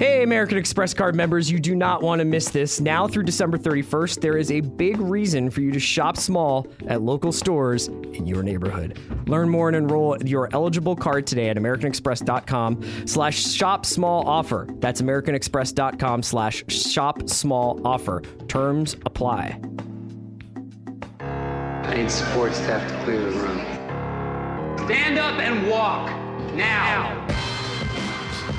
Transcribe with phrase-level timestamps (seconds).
[0.00, 2.80] Hey, American Express card members, you do not want to miss this.
[2.80, 7.02] Now through December 31st, there is a big reason for you to shop small at
[7.02, 8.98] local stores in your neighborhood.
[9.26, 14.66] Learn more and enroll your eligible card today at americanexpress.com slash shop small offer.
[14.78, 18.22] That's americanexpress.com slash shop small offer.
[18.48, 19.60] Terms apply.
[21.20, 23.58] I need support staff to clear the room.
[24.86, 26.08] Stand up and walk
[26.54, 27.26] now.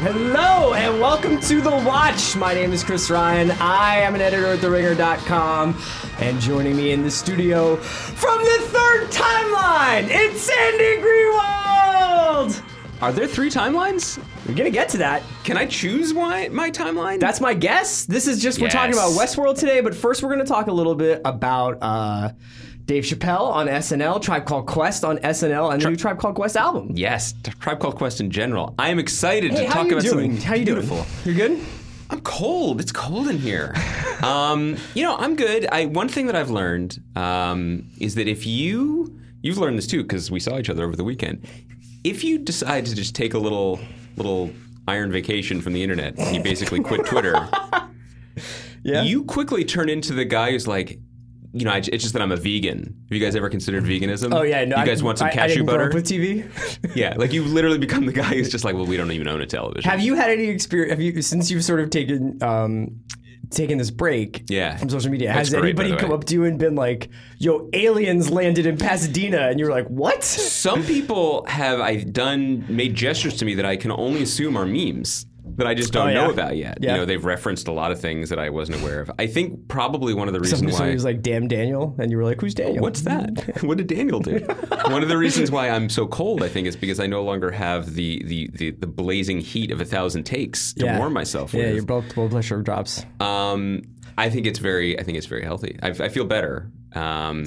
[0.02, 2.36] Hello and welcome to The Watch.
[2.36, 3.52] My name is Chris Ryan.
[3.60, 5.80] I am an editor at TheRinger.com.
[6.18, 12.64] And joining me in the studio from the third timeline, it's Andy Greenwald.
[13.04, 14.18] Are there three timelines?
[14.48, 15.22] We're to get to that.
[15.44, 17.20] Can I choose my, my timeline?
[17.20, 18.06] That's my guess.
[18.06, 20.96] This is just, we're talking about Westworld today, but first we're to talk a little
[20.96, 22.32] bit about uh,
[22.86, 26.58] Dave Chappelle on SNL, Tribe Called Quest on SNL, and the new Tribe Called Quest
[26.58, 26.92] album.
[26.94, 28.74] yes, Tribe Called Quest in general.
[28.80, 30.32] I am excited Hey, to talk about doing?
[30.32, 30.98] something How you beautiful.
[30.98, 31.08] doing?
[31.26, 31.60] You're good?
[32.10, 32.82] I'm cold.
[32.82, 33.74] It's cold in here.
[34.24, 35.68] um, you know, I'm good.
[35.72, 40.02] I one thing that I've learned um, is that if you you've learned this too
[40.04, 41.48] because we saw each other over the weekend.
[42.04, 43.80] If you decide to just take a little
[44.18, 44.50] little
[44.88, 47.48] iron vacation from the internet, and you basically quit Twitter.
[48.84, 49.04] Yeah.
[49.04, 50.98] You quickly turn into the guy who's like,
[51.54, 52.80] you know, I, it's just that I'm a vegan.
[53.10, 54.34] Have you guys ever considered veganism?
[54.34, 54.78] Oh yeah, no.
[54.78, 55.90] You I- guys want some I- I cashew butter?
[55.94, 56.46] with TV.
[56.96, 59.42] Yeah, like you literally become the guy who's just like, well, we don't even own
[59.42, 59.90] a television.
[59.90, 60.92] Have you had any experience?
[60.92, 63.00] Have you since you've sort of taken um,
[63.50, 64.44] taken this break?
[64.50, 64.76] Yeah.
[64.78, 65.28] from social media.
[65.30, 68.78] That's has great, anybody come up to you and been like, "Yo, aliens landed in
[68.78, 73.66] Pasadena," and you're like, "What?" Some people have I done made gestures to me that
[73.66, 75.26] I can only assume are memes
[75.62, 76.24] that I just don't Oh, yeah?
[76.26, 76.80] know about yet.
[76.82, 76.92] Yeah.
[76.94, 79.12] You know, they've referenced a lot of things that I wasn't aware of.
[79.20, 80.78] I think probably one of the reasons Somebody, why.
[80.78, 83.58] somebody was like, "Damn, Daniel," and you were like, "Who's Daniel?" What's that?
[83.64, 84.40] what did Daniel do?
[84.88, 87.52] One of the reasons why I'm so cold, I think, is because I no longer
[87.52, 90.98] have the the, the, the blazing heat of a thousand takes to Yeah.
[90.98, 91.76] warm myself Yeah, with.
[91.76, 93.06] your blood, blood pressure drops.
[93.20, 93.84] Um,
[94.18, 95.00] I think it's very.
[95.00, 95.78] I think it's very healthy.
[95.82, 96.72] I, I feel better.
[96.94, 97.46] Um,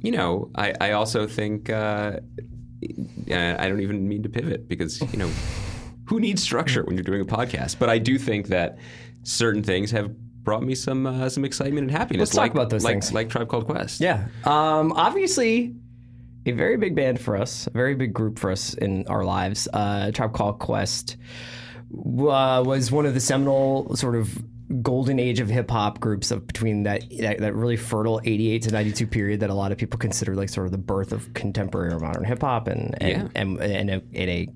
[0.00, 2.18] you know, I, I also think uh,
[3.30, 5.30] uh, I don't even mean to pivot because you know
[6.12, 7.78] who needs structure when you're doing a podcast.
[7.78, 8.76] But I do think that
[9.22, 10.14] certain things have
[10.44, 12.28] brought me some uh, some excitement and happiness.
[12.28, 13.12] Let's talk like, about those like, things.
[13.14, 13.98] like Tribe Called Quest.
[13.98, 14.26] Yeah.
[14.44, 15.74] Um, obviously,
[16.44, 19.68] a very big band for us, a very big group for us in our lives.
[19.72, 21.16] Uh, Tribe Called Quest
[21.94, 24.38] uh, was one of the seminal sort of
[24.82, 28.70] golden age of hip hop groups of between that, that that really fertile 88 to
[28.70, 31.92] 92 period that a lot of people consider like sort of the birth of contemporary
[31.92, 33.28] or modern hip hop and and, Yeah.
[33.34, 34.48] and, and, a, and a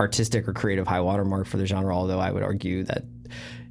[0.00, 3.04] artistic or creative high watermark for the genre although I would argue that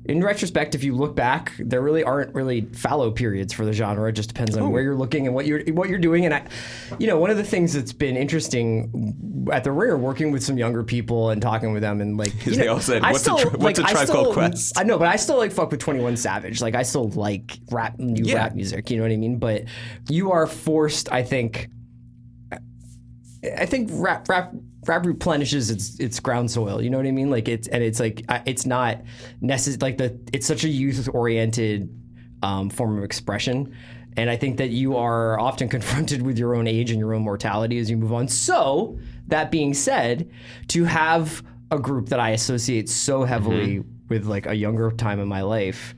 [0.05, 4.09] in retrospect, if you look back, there really aren't really fallow periods for the genre.
[4.09, 4.69] It just depends on oh.
[4.69, 6.25] where you're looking and what you're what you're doing.
[6.25, 6.45] And I,
[6.99, 10.57] you know, one of the things that's been interesting at the Ringer, working with some
[10.57, 13.21] younger people and talking with them, and like you they know, all said, "What's a
[13.21, 15.53] still, tri- what's a like, I Tribe Called Quest?" I know, but I still like
[15.53, 16.61] fuck with Twenty One Savage.
[16.61, 18.35] Like I still like rap, new Yeah.
[18.35, 18.89] rap music.
[18.89, 19.37] You know what I mean?
[19.39, 19.65] But
[20.09, 21.69] you are forced, I think.
[23.57, 24.53] I think rap rap
[24.87, 26.81] rap replenishes its its ground soil.
[26.81, 27.29] You know what I mean?
[27.29, 29.01] Like it's and it's like it's not
[29.41, 29.79] necessary.
[29.79, 31.89] Like the it's such a youth oriented
[32.41, 33.75] um, form of expression,
[34.17, 37.23] and I think that you are often confronted with your own age and your own
[37.23, 38.27] mortality as you move on.
[38.27, 40.29] So that being said,
[40.69, 45.27] to have a group that I associate so heavily with like a younger time in
[45.27, 45.95] my life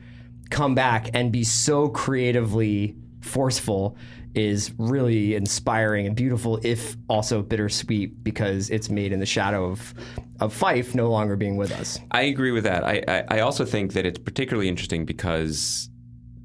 [0.49, 3.97] come back and be so creatively forceful
[4.35, 9.93] is really inspiring and beautiful, if also bittersweet because it's made in the shadow of
[10.41, 11.97] of Phife no longer being with us.
[12.11, 12.83] I agree with that.
[12.83, 15.89] I, I, I also think that it's particularly interesting because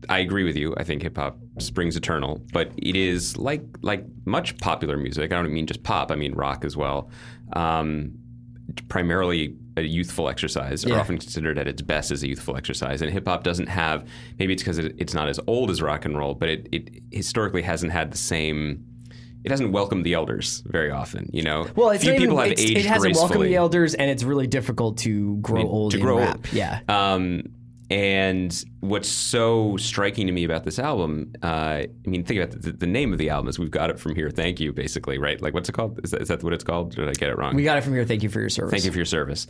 [0.09, 0.75] I agree with you.
[0.77, 5.33] I think hip hop springs eternal, but it is like like much popular music.
[5.33, 6.11] I don't mean just pop.
[6.11, 7.11] I mean rock as well.
[7.53, 8.13] Um,
[8.89, 13.03] primarily a youthful exercise, or often considered at its best as a youthful exercise.
[13.03, 14.07] And hip hop doesn't have
[14.39, 17.03] maybe it's because it, it's not as old as rock and roll, but it, it
[17.11, 18.85] historically hasn't had the same.
[19.43, 21.67] It hasn't welcomed the elders very often, you know.
[21.75, 24.47] Well, it's few people even, have aged it hasn't welcomed the elders, and it's really
[24.47, 26.37] difficult to grow old to in grow rap.
[26.37, 26.53] old.
[26.53, 27.45] Yeah, Um,
[27.91, 32.71] and what's so striking to me about this album, uh, I mean, think about the,
[32.71, 35.41] the name of the album is "We've Got It From Here." Thank you, basically, right?
[35.43, 35.99] Like, what's it called?
[36.05, 36.95] Is that, is that what it's called?
[36.95, 37.57] Did I get it wrong?
[37.57, 38.05] we got it from here.
[38.05, 38.71] Thank you for your service.
[38.71, 39.49] Thank you for your service.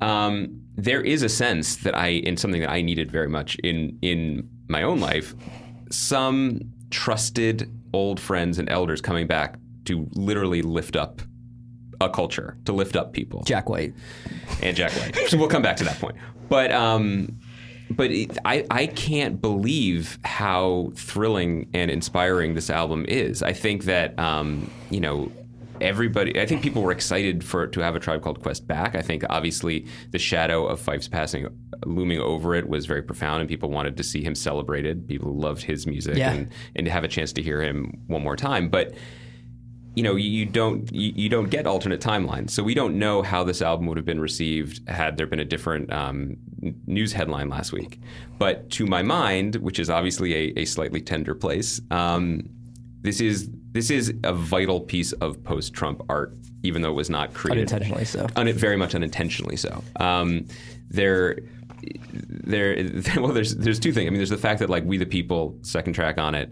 [0.00, 3.98] Um, there is a sense that I, in something that I needed very much in
[4.00, 5.34] in my own life,
[5.90, 11.20] some trusted old friends and elders coming back to literally lift up
[12.00, 13.92] a culture, to lift up people Jack White.
[14.62, 15.16] and Jack White.
[15.28, 16.16] so we'll come back to that point.
[16.48, 17.38] But um,
[17.96, 23.42] but it, I I can't believe how thrilling and inspiring this album is.
[23.42, 25.30] I think that um, you know.
[25.80, 28.94] Everybody, I think people were excited for to have a Tribe Called Quest back.
[28.94, 31.48] I think obviously the shadow of Phife's passing
[31.84, 35.08] looming over it was very profound, and people wanted to see him celebrated.
[35.08, 36.34] People loved his music, Yeah.
[36.34, 38.94] and and to have a chance to hear him one more time, but
[39.94, 43.44] you know, you, don't you, you don't get alternate timelines, so we don't know how
[43.44, 46.36] this album would have been received had there been a different um,
[46.86, 48.00] news headline last week.
[48.38, 52.48] But to my mind, which is obviously a, a slightly tender place, um,
[53.02, 57.34] this is this is a vital piece of post-Trump art, even though it was not
[57.34, 58.26] created Unintentionally so.
[58.36, 59.82] Un- very much unintentionally so.
[59.96, 60.46] Um,
[60.88, 61.38] there,
[62.12, 62.76] there,
[63.16, 64.06] well, there's there's two things.
[64.06, 66.50] I mean, there's the fact that like We the People, second track on it,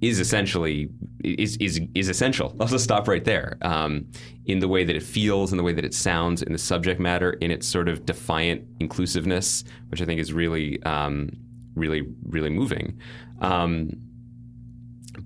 [0.00, 0.88] is essentially
[1.22, 2.54] is is is essential.
[2.60, 3.56] I'll just stop right there.
[3.62, 4.06] Um,
[4.46, 7.00] in the way that it feels, in the way that it sounds, in the subject
[7.00, 11.30] matter, in its sort of defiant inclusiveness, which I think is really, um,
[11.74, 13.00] really, really moving.
[13.40, 13.90] Um,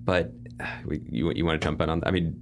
[0.05, 0.65] but uh,
[1.09, 2.01] you you want to jump in on?
[2.05, 2.39] I mean,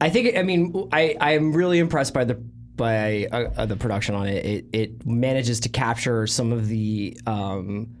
[0.00, 0.36] I think.
[0.36, 2.34] I mean, I I am really impressed by the
[2.76, 4.44] by uh, uh, the production on it.
[4.44, 7.18] It it manages to capture some of the.
[7.26, 7.96] Um,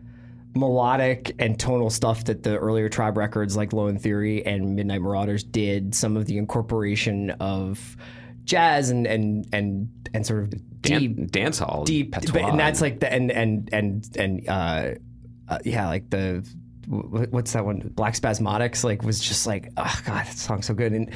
[0.54, 5.00] melodic and tonal stuff that the earlier tribe records like Low End Theory and midnight
[5.00, 7.96] marauders did some of the incorporation of
[8.44, 12.48] jazz and and and and sort of dan- deep dance hall, deep patois.
[12.48, 14.90] and that's like the and and and and uh,
[15.48, 16.46] uh yeah like the
[16.86, 17.80] what's that one?
[17.94, 20.92] Black spasmodics like was just like oh god that song's so good.
[20.92, 21.10] And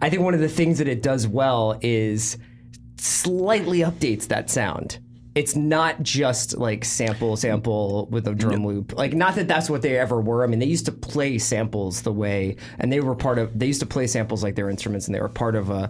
[0.00, 2.38] i think one of the things that it does well is
[2.96, 4.98] slightly updates that sound
[5.34, 8.92] it's not just like sample sample with a drum loop.
[8.92, 10.44] Like not that that's what they ever were.
[10.44, 13.66] I mean they used to play samples the way and they were part of they
[13.66, 15.88] used to play samples like their instruments and they were part of a,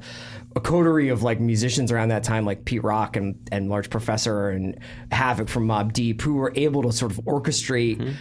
[0.55, 4.51] a coterie of like musicians around that time like pete rock and, and large professor
[4.51, 4.79] and
[5.11, 8.13] havoc from Mobb Deep who were able to sort of orchestrate mm-hmm.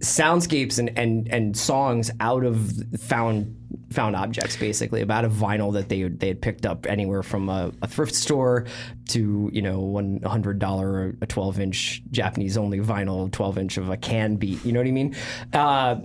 [0.00, 3.61] soundscapes and, and and songs out of found
[3.92, 7.72] found objects basically about a vinyl that they they had picked up anywhere from a,
[7.82, 8.66] a thrift store
[9.08, 13.88] to you know one hundred dollar a twelve inch Japanese only vinyl twelve inch of
[13.90, 15.14] a can beat you know what I mean.
[15.52, 16.00] Uh,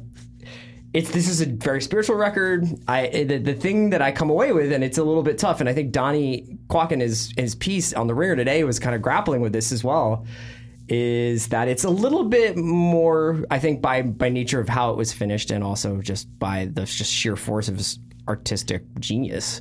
[0.94, 2.66] it's this is a very spiritual record.
[2.88, 5.60] I the, the thing that I come away with, and it's a little bit tough.
[5.60, 8.96] And I think Donnie Kwak in his his piece on the Ringer today was kind
[8.96, 10.26] of grappling with this as well.
[10.90, 14.98] Is that it's a little bit more, I think, by by nature of how it
[14.98, 19.60] was finished, and also just by the just sheer force of his artistic genius.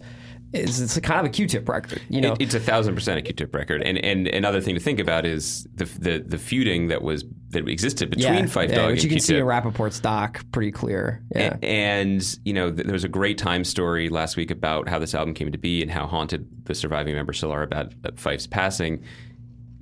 [0.53, 2.35] Is it's a kind of a Q-tip record, you know?
[2.35, 5.27] It- it's a thousand percent a Q-tip record, and and another thing to think about
[5.27, 9.05] is the the, the feuding that was that existed between Phife yeah, Dawg which and
[9.05, 9.41] you can see Q-tip.
[9.41, 11.23] in Rapaport's doc pretty clear.
[11.35, 14.99] Yeah, And you know, th- there was a great time story last week about how
[15.01, 18.47] this album came to be and how haunted the surviving members still are about Phife's
[18.47, 19.03] passing.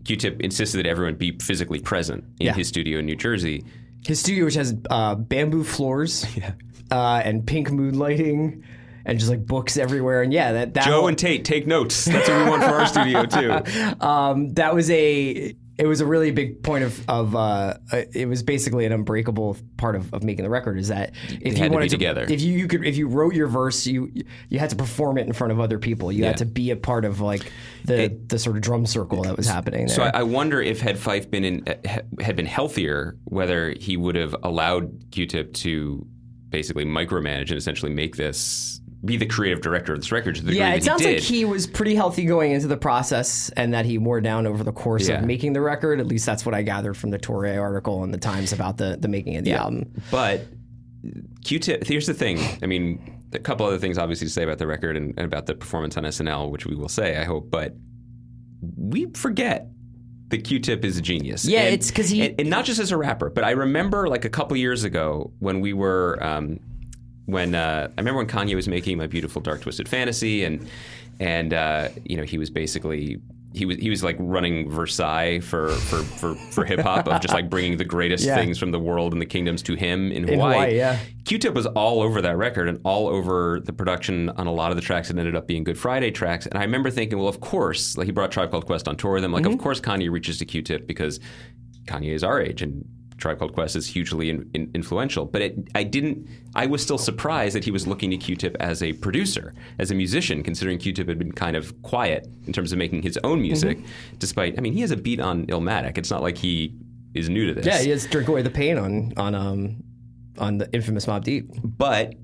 [0.04, 2.54] Q-Tip insisted that everyone be physically present in Yeah.
[2.54, 3.64] his studio in New Jersey.
[4.06, 6.26] his studio, which has uh, bamboo floors,
[6.90, 8.62] uh, and pink mood lighting,
[9.06, 10.22] and just like books everywhere.
[10.22, 12.04] And yeah, that that Joe whole- and Tate take notes.
[12.04, 14.00] That's what we want for our studio too.
[14.06, 18.28] um, that was a it was a really big point of of uh, uh, it
[18.28, 21.62] was basically an unbreakable part of, of making the record is that if you to
[21.62, 22.26] be wanted together.
[22.28, 24.10] if you, you could if you wrote your verse you
[24.48, 26.28] you had to perform it in front of other people you Yeah.
[26.28, 27.50] had to be a part of like
[27.84, 29.96] the the sort of drum circle that was happening there.
[29.96, 31.64] So I, I wonder if had Phife been in
[32.20, 36.06] had been healthier, whether he would have allowed Q-Tip to
[36.50, 40.72] basically micromanage and essentially make this be the creative director of this record the yeah,
[40.74, 44.20] it sounds like he was pretty healthy going into the process, and that he wore
[44.20, 45.18] down over the course Yeah.
[45.20, 46.00] of making the record.
[46.00, 48.96] At least that's what I gathered from the Torre article in the Times about the
[48.98, 49.90] the making of the album.
[50.10, 50.46] But
[51.44, 51.86] Q-Tip.
[51.86, 52.38] Here's the thing.
[52.62, 55.46] I mean, a couple other things obviously to say about the record and, and about
[55.46, 57.50] the performance on SNL, which we will say, I hope.
[57.50, 57.74] But
[58.78, 59.68] we forget
[60.30, 61.44] that Q-Tip is a genius.
[61.44, 64.08] Yeah, And- it's 'cause he- and, and not just as a rapper, but I remember
[64.08, 66.18] like a couple years ago when we were.
[66.22, 66.60] Um,
[67.26, 70.66] when uh, I remember when Kanye was making My Beautiful Dark Twisted Fantasy, and
[71.20, 73.18] and uh, you know he was basically
[73.54, 77.32] he was he was like running Versailles for for for, for hip hop of just
[77.32, 78.34] like bringing the greatest Yeah.
[78.34, 80.98] things from the world and the kingdoms to him in, In Hawaii, yeah.
[81.24, 84.76] Q-Tip was all over that record and all over the production on a lot of
[84.76, 86.46] the tracks that ended up being Good Friday tracks.
[86.46, 89.12] And I remember thinking, well, of course, like he brought Tribe Called Quest on tour
[89.12, 89.32] with him.
[89.32, 89.52] Like, Mm-hmm.
[89.54, 91.20] of course, Kanye reaches to Q-Tip because
[91.86, 92.84] Kanye is our age and
[93.24, 95.24] Tribe Called Quest is hugely in, in, influential.
[95.24, 96.28] But it, I didn't.
[96.54, 99.94] I was still surprised that he was looking to Q-Tip as a producer, as a
[99.94, 103.78] musician, considering Q-Tip had been kind of quiet in terms of making his own music.
[103.78, 104.16] Mm-hmm.
[104.18, 105.96] Despite, I mean, he has a beat on Illmatic.
[105.96, 106.74] It's not like he
[107.14, 107.64] is new to this.
[107.64, 109.82] Yeah, he has drink away the pain on on um
[110.38, 111.48] on the infamous Mobb Deep.
[111.64, 112.16] But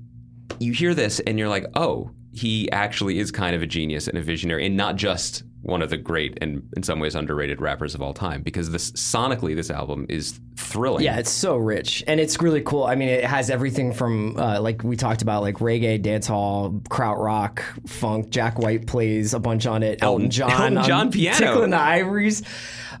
[0.59, 4.19] you hear this and you're like, oh, he actually is kind of a genius and
[4.19, 7.93] a visionary, and not just one of the great and in some ways underrated rappers
[7.93, 8.41] of all time.
[8.41, 11.03] Because this sonically, this album is thrilling.
[11.03, 12.83] Yeah, it's so rich and it's really cool.
[12.83, 17.61] I mean, it has everything from uh, like we talked about, like reggae, dancehall, krautrock,
[17.87, 18.29] funk.
[18.29, 20.01] Jack White plays a bunch on it.
[20.01, 21.37] Elton, Elton- John, Elton on John piano.
[21.37, 22.43] tickling the ivories.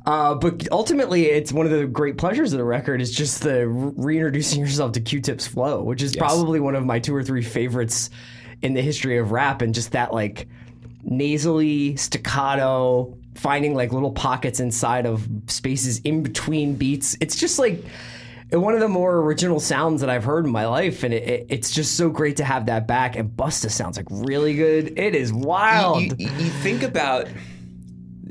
[0.05, 3.67] Uh, but ultimately, it's one of the great pleasures of the record is just the
[3.67, 8.09] reintroducing yourself to Q-Tip's flow, which is probably one of my two or three favorites
[8.63, 10.47] in the history of rap, and just that like
[11.03, 17.17] nasally staccato, finding like little pockets inside of spaces in between beats.
[17.21, 17.83] It's just like
[18.51, 21.45] one of the more original sounds that I've heard in my life, and it, it,
[21.49, 23.15] it's just so great to have that back.
[23.15, 24.99] And Busta sounds like really good.
[24.99, 26.01] It is wild.
[26.03, 27.27] You, you, you think about,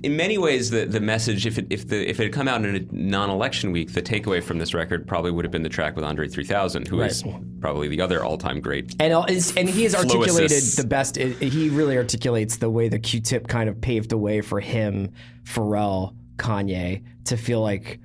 [0.03, 1.47] in many ways, the, the message.
[1.47, 4.43] If it if the if it had come out in a non-election week, the takeaway
[4.43, 7.25] from this record probably would have been the track with Andre 3000, who is
[7.61, 8.95] probably the other all-time great.
[9.01, 9.13] And
[9.57, 11.17] and he has articulated the best.
[11.17, 15.13] He really articulates the way the Q-Tip kind of paved the way for him,
[15.45, 18.01] Pharrell, Kanye to feel like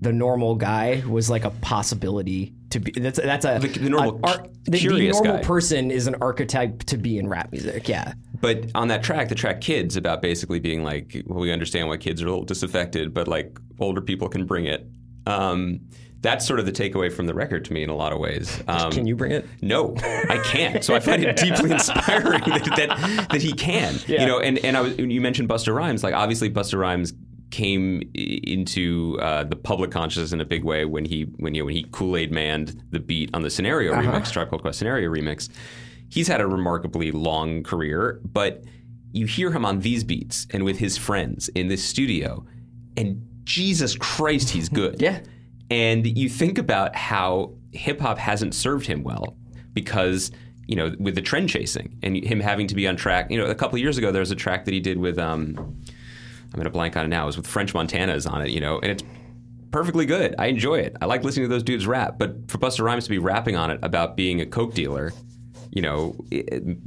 [0.00, 2.92] the normal guy was like a possibility to be.
[2.92, 5.42] That's that's a The- the normal an ar- the, the normal guy.
[5.42, 7.88] person is an archetype to be in rap music.
[7.88, 11.88] Yeah, But on that track, the track "Kids" about basically being like, well, we understand
[11.88, 14.86] why kids are a little disaffected, but like older people can bring it.
[15.26, 15.80] Um,
[16.20, 18.62] that's sort of the takeaway from the record to me in a lot of ways.
[18.68, 19.46] Um, can you bring it?
[19.62, 20.84] No, I can't.
[20.84, 23.98] So I find it deeply inspiring that, that that he can.
[24.06, 24.20] Yeah.
[24.20, 26.04] You know, and and I was you mentioned Busta Rhymes.
[26.04, 27.14] Like obviously Busta Rhymes
[27.50, 31.66] came into uh, the public consciousness in a big way when he when you know
[31.66, 35.10] when he Kool Aid manned the beat on the Scenario remix, Tribe Called Quest Scenario
[35.10, 35.48] remix.
[36.08, 38.64] He's had a remarkably long career, but
[39.12, 42.44] you hear him on these beats and with his friends in this studio,
[42.96, 45.00] and Jesus Christ, he's good.
[45.02, 45.20] Yeah.
[45.70, 49.36] And you think about how hip hop hasn't served him well
[49.74, 50.32] because,
[50.66, 53.30] you know, with the trend chasing and him having to be on track.
[53.30, 55.18] You know, a couple of years ago, there was a track that he did with,
[55.18, 58.48] um, I'm going to blank on it now, it was with French Montana's on it,
[58.48, 59.02] you know, and it's
[59.70, 60.34] perfectly good.
[60.38, 60.96] I enjoy it.
[61.02, 62.18] I like listening to those dudes rap.
[62.18, 65.12] But for Busta Rhymes to be rapping on it about being a Coke dealer,
[65.70, 66.42] you know, eh,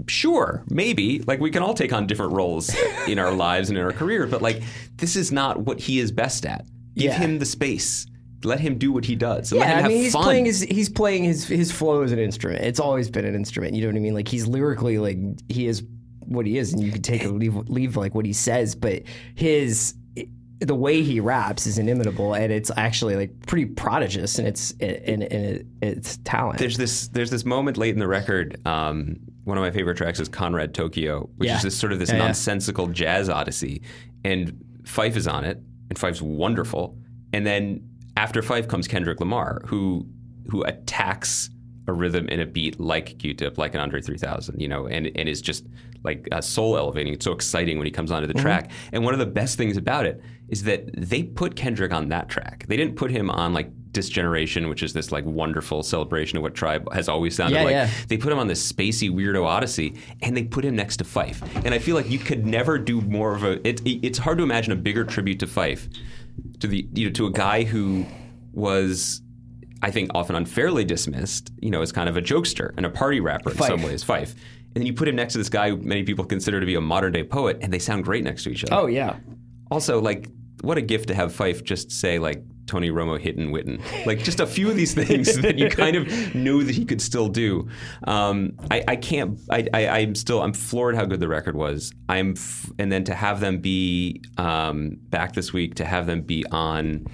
[0.08, 1.20] sure, maybe.
[1.20, 2.74] Like we can all take on different roles
[3.08, 4.62] in our lives and in our career, but like
[4.98, 6.66] this is not what he is best at.
[6.96, 7.18] Give Yeah.
[7.20, 8.08] him the space.
[8.44, 9.52] Let him do what he does.
[9.52, 10.24] And let him Yeah, I have mean he's fun.
[10.24, 12.64] playing his he's playing his his flow as an instrument.
[12.64, 13.76] It's always been an instrument.
[13.76, 14.14] You know what I mean?
[14.16, 15.84] Like he's lyrically like he is
[16.26, 17.28] what he is, and you can take eh.
[17.28, 19.04] or leave leave like what he says, but
[19.36, 19.94] his
[20.62, 25.24] the way he raps is inimitable, and it's actually like pretty prodigious and its in,
[25.82, 26.60] its talent.
[26.60, 28.60] there's this there's this moment late in the record.
[28.66, 31.58] Um, one of my favorite tracks is Conrad Tokyo, which Yeah.
[31.58, 32.26] is this sort of this Yeah, yeah.
[32.26, 33.82] nonsensical jazz odyssey,
[34.24, 34.54] and
[34.84, 35.58] Phife is on it,
[35.90, 36.96] and Phife's wonderful.
[37.34, 37.82] And then
[38.18, 40.06] after Phife comes Kendrick Lamar, who
[40.50, 41.50] who attacks
[41.88, 45.28] a rhythm and a beat like Q-Tip, like an Andre 3000, you know, and and
[45.28, 45.66] is just
[46.04, 47.14] like uh, soul elevating.
[47.14, 48.42] It's so exciting when he comes onto the Mm-hmm.
[48.44, 48.72] track.
[48.92, 52.28] And one of the best things about it is that they put Kendrick on that
[52.30, 52.66] track.
[52.68, 56.56] They didn't put him on like Disgeneration, which is this like wonderful celebration of what
[56.56, 57.72] Tribe has always sounded Yeah, like.
[57.74, 57.90] yeah.
[58.08, 61.42] They put him on this spacey weirdo odyssey, and they put him next to Phife.
[61.66, 63.66] And I feel like you could never do more of a.
[63.68, 65.90] It, it's hard to imagine a bigger tribute to Phife,
[66.62, 68.06] to the you know to a guy who
[68.54, 69.22] was.
[69.84, 73.20] I think often unfairly dismissed, you know, as kind of a jokester and a party
[73.20, 73.68] rapper in Phife.
[73.68, 74.36] some ways, Phife.
[74.74, 76.76] And then you put him next to this guy who many people consider to be
[76.76, 78.74] a modern day poet, and they sound great next to each other.
[78.76, 79.18] oh yeah,
[79.70, 80.30] Also, like,
[80.62, 84.40] what a gift to have Phife just say like Tony Romo hitting Witten, like just
[84.40, 87.68] a few of these things that you kind of knew that he could still do.
[88.06, 89.40] Um, I, I can't.
[89.50, 90.42] I, I, I'm still.
[90.42, 91.92] I'm floored how good the record was.
[92.08, 96.22] I'm, f- and then to have them be um, back this week, to have them
[96.22, 97.08] be on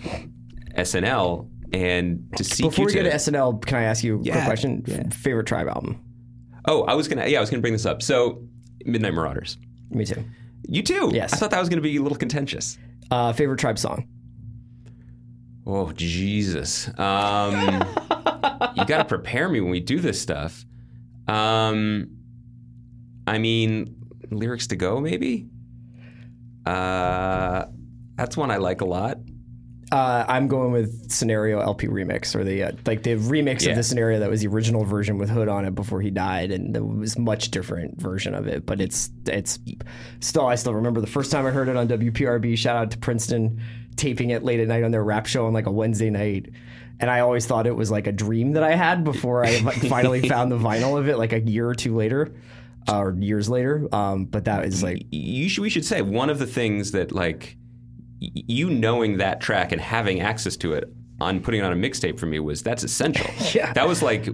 [0.76, 2.64] SNL, and to see.
[2.64, 4.84] Before we go to Q-Tip- SNL, can I ask you a quick question?
[4.86, 5.10] yeah.
[5.10, 6.02] Favorite Tribe album?
[6.68, 7.28] Oh, I was gonna.
[7.28, 8.02] Yeah, I was gonna bring this up.
[8.02, 8.44] So,
[8.86, 9.58] Midnight Marauders.
[9.90, 10.24] Me too.
[10.68, 11.12] You too.
[11.14, 11.34] Yes.
[11.34, 12.78] I thought that was gonna be a little contentious.
[13.10, 14.08] Uh, favorite Tribe song?
[15.66, 16.88] Oh Jesus!
[16.98, 17.86] Um,
[18.76, 20.66] you got to prepare me when we do this stuff.
[21.28, 22.18] Um,
[23.26, 23.96] I mean,
[24.32, 25.48] lyrics to go maybe.
[26.66, 27.66] Uh,
[28.16, 29.20] that's one I like a lot.
[29.90, 33.70] Uh, I'm going with Scenario LP remix or the uh, like the remix Yeah.
[33.72, 36.52] of the scenario that was the original version with Hood on it before he died,
[36.52, 38.66] and it was much different version of it.
[38.66, 39.60] But it's it's
[40.20, 42.58] still I still remember the first time I heard it on WPRB.
[42.58, 43.62] Shout out to Princeton
[43.96, 46.50] taping it late at night on their rap show on like a Wednesday night.
[47.00, 50.28] And I always thought it was like a dream that I had before I finally
[50.30, 52.34] found the vinyl of it, like a year or two later,
[52.90, 53.88] uh, or years later.
[53.94, 57.12] Um, but that is like You should, we should say one of the things that
[57.12, 57.57] like
[58.20, 62.20] you knowing that track and having access to it on putting it on a mixtape
[62.20, 63.30] for me was that's essential.
[63.56, 63.74] Yeah.
[63.74, 64.26] That was like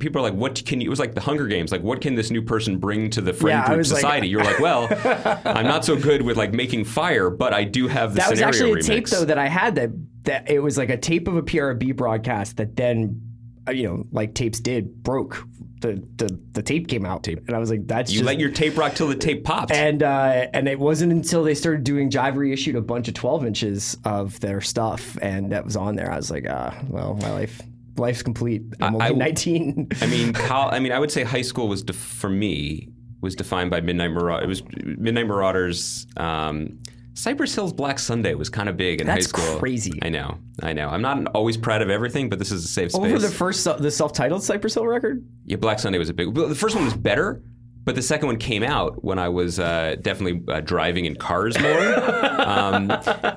[0.00, 0.86] people are like, what can you?
[0.86, 1.70] It was like the Hunger Games.
[1.70, 4.28] Like, what can this new person bring to the friend Yeah, group was like- society?
[4.28, 4.88] You're like, well,
[5.44, 8.38] I'm not so good with like making fire, but I do have the that was
[8.40, 9.90] scenario actually a tape though that I had that
[10.24, 13.20] that it was like a tape of a PRB broadcast that then
[13.68, 15.44] uh, you know like tapes did broke
[15.82, 18.50] the the, the tape came out, and I was like, "That's You just, let your
[18.50, 19.72] tape rock till the tape popped.
[19.72, 23.44] and uh, and it wasn't until they started doing Jive reissued a bunch of 12
[23.44, 26.10] inches of their stuff, and that was on there.
[26.10, 27.60] I was like, ah, well, my life
[27.96, 28.62] life's complete.
[28.80, 29.88] I'm only I- 19.
[30.00, 32.88] I mean, how, I mean, I would say high school was def- for me
[33.20, 34.44] was defined by Midnight Marauders.
[34.44, 34.62] It was
[34.98, 36.06] Midnight Marauders.
[36.16, 36.80] Um,
[37.14, 39.44] Cypress Hill's Black Sunday was kind of big in That's high school.
[39.44, 39.98] That's crazy.
[40.02, 40.88] I know, I know.
[40.88, 43.04] I'm not always proud of everything, but this is a safe space.
[43.04, 45.24] Over the first the self-titled Cypress Hill record.
[45.44, 46.34] yeah, Black Sunday was a big.
[46.34, 47.42] The first one was better.
[47.84, 51.58] But the second one came out when I was uh, definitely uh, driving in cars
[51.58, 51.80] more,
[52.40, 52.92] um,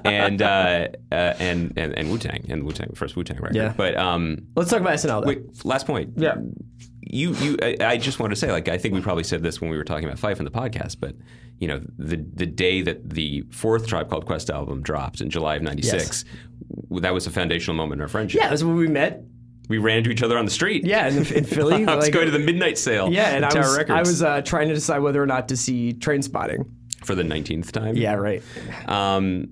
[0.05, 3.55] and, uh, uh, and and and Wu Tang and Wu Tang first Wu Tang record.
[3.55, 3.73] Yeah.
[3.75, 5.21] But um, Let's talk about SNL.
[5.21, 5.27] Though.
[5.27, 6.13] Wait, last point.
[6.15, 6.35] Yeah.
[7.07, 7.57] You, you.
[7.61, 9.77] I, I just want to say, like, I think we probably said this when we
[9.77, 11.15] were talking about Phife in the podcast, but
[11.59, 15.55] you know, the the day that the fourth Tribe Called Quest album dropped in July
[15.55, 16.25] of '96,
[16.91, 18.41] that was a foundational moment in our friendship.
[18.41, 19.23] Yeah, that's when we met.
[19.69, 20.85] We ran into each other on the street.
[20.85, 21.85] Yeah, in, in Philly.
[21.85, 23.11] I was like- going to the midnight sale.
[23.11, 25.93] yeah, and I was, I was uh, trying to decide whether or not to see
[25.93, 26.65] Trainspotting.
[27.03, 27.95] for the nineteenth time.
[27.95, 28.41] Yeah, right.
[28.87, 29.47] Um,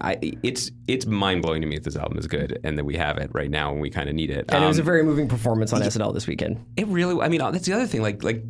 [0.00, 2.96] I, it's it's mind blowing to me that this album is good and that we
[2.96, 4.44] have it right now and we kind of need it.
[4.48, 6.64] And it was a Um, very moving performance on SNL this weekend.
[6.76, 7.20] It really.
[7.20, 8.02] I mean, that's the other thing.
[8.02, 8.44] Like, like,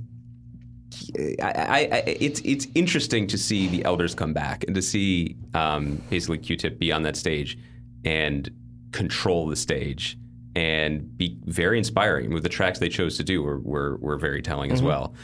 [1.43, 5.37] I, I, I, it's it's interesting to see the elders come back and to see
[5.55, 7.59] um, basically Q-Tip be on that stage
[8.05, 8.51] and
[8.93, 10.19] control the stage
[10.57, 12.35] and be very inspiring.
[12.35, 15.15] With the tracks they chose to do, were were, were very telling as well.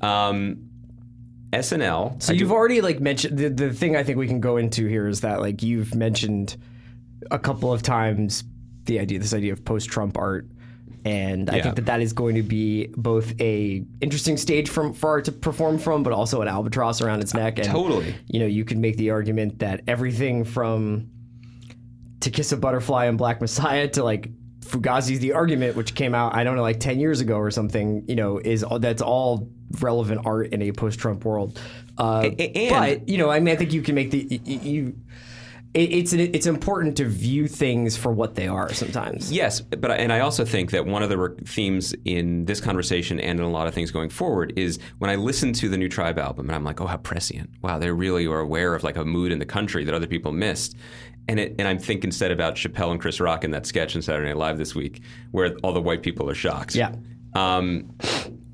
[0.00, 0.68] Um,
[1.52, 2.22] SNL.
[2.22, 4.56] So I you've do- already like mentioned the, the thing I think we can go
[4.56, 6.56] into here is that like you've mentioned
[7.30, 8.44] a couple of times
[8.84, 10.48] the idea this idea of post Trump art
[11.04, 11.62] and I Yeah.
[11.62, 15.32] think that that is going to be both a interesting stage from for art to
[15.32, 18.14] perform from but also an albatross around its neck and totally.
[18.28, 21.08] you know you could make the argument that everything from
[22.20, 24.28] to kiss a butterfly and black messiah to like
[24.60, 28.04] Fugazi's The Argument, which came out, I don't know, like 10 years ago or something,
[28.08, 29.48] you know, is that's all
[29.80, 31.60] relevant art in a post Trump world.
[31.98, 34.94] Uh, and- but, you know, I mean, I think you can make the, you,
[35.74, 39.30] it, it's, it's important to view things for what they are sometimes.
[39.30, 43.20] Yes, but and I also think that one of the re- themes in this conversation
[43.20, 45.88] and in a lot of things going forward is when I listen to the new
[45.88, 47.50] Tribe album and I'm like, oh, how prescient!
[47.60, 50.32] Wow, they really are aware of like a mood in the country that other people
[50.32, 50.76] missed.
[51.28, 54.00] And it, and I'm thinking instead about Chappelle and Chris Rock in that sketch in
[54.02, 56.74] Saturday Night Live this week, where all the white people are shocked.
[56.74, 56.94] Yeah.
[57.34, 57.90] Um,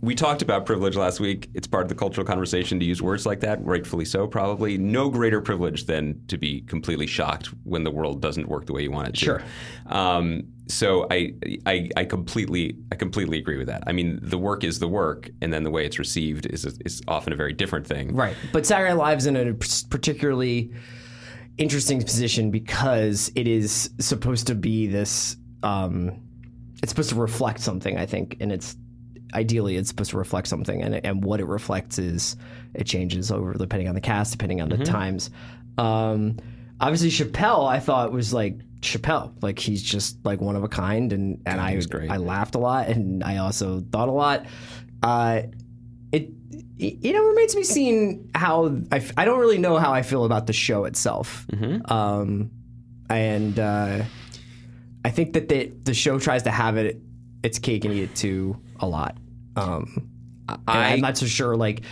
[0.02, 1.48] we talked about privilege last week.
[1.54, 4.76] It's part of the cultural conversation to use words like that, rightfully so, probably.
[4.76, 8.82] No greater privilege than to be completely shocked when the world doesn't work the way
[8.82, 9.24] you want it to.
[9.24, 9.42] Sure.
[9.86, 11.34] Um, so I,
[11.66, 13.84] I, I completely, I completely agree with that.
[13.86, 17.00] I mean, the work is the work, and then the way it's received is is
[17.06, 18.12] often a very different thing.
[18.14, 18.34] Right.
[18.52, 20.72] But Saturday Night Live's in a particularly
[21.58, 25.36] interesting position because it is supposed to be this.
[25.62, 26.22] Um,
[26.82, 28.76] it's supposed to reflect something, I think, and it's
[29.34, 32.36] ideally it's supposed to reflect something, and and what it reflects is
[32.74, 35.30] it changes over depending on the cast, depending on the times.
[35.78, 36.36] Um,
[36.80, 41.12] obviously, Chappelle, I thought was like Chappelle, like he's just like one of a kind,
[41.12, 42.10] and and I was great.
[42.10, 44.46] I laughed a lot, and I also thought a lot.
[45.02, 45.42] Uh,
[46.12, 46.28] it
[46.76, 50.24] you know remains to be seen how I, I don't really know how I feel
[50.24, 51.46] about the show itself.
[51.86, 52.50] Um,
[53.08, 54.02] and uh,
[55.04, 57.00] I think that the the show tries to have it
[57.42, 59.16] its cake and eat it too a lot.
[59.56, 60.10] Um,
[60.66, 61.56] I- I'm not so sure.
[61.56, 61.82] Like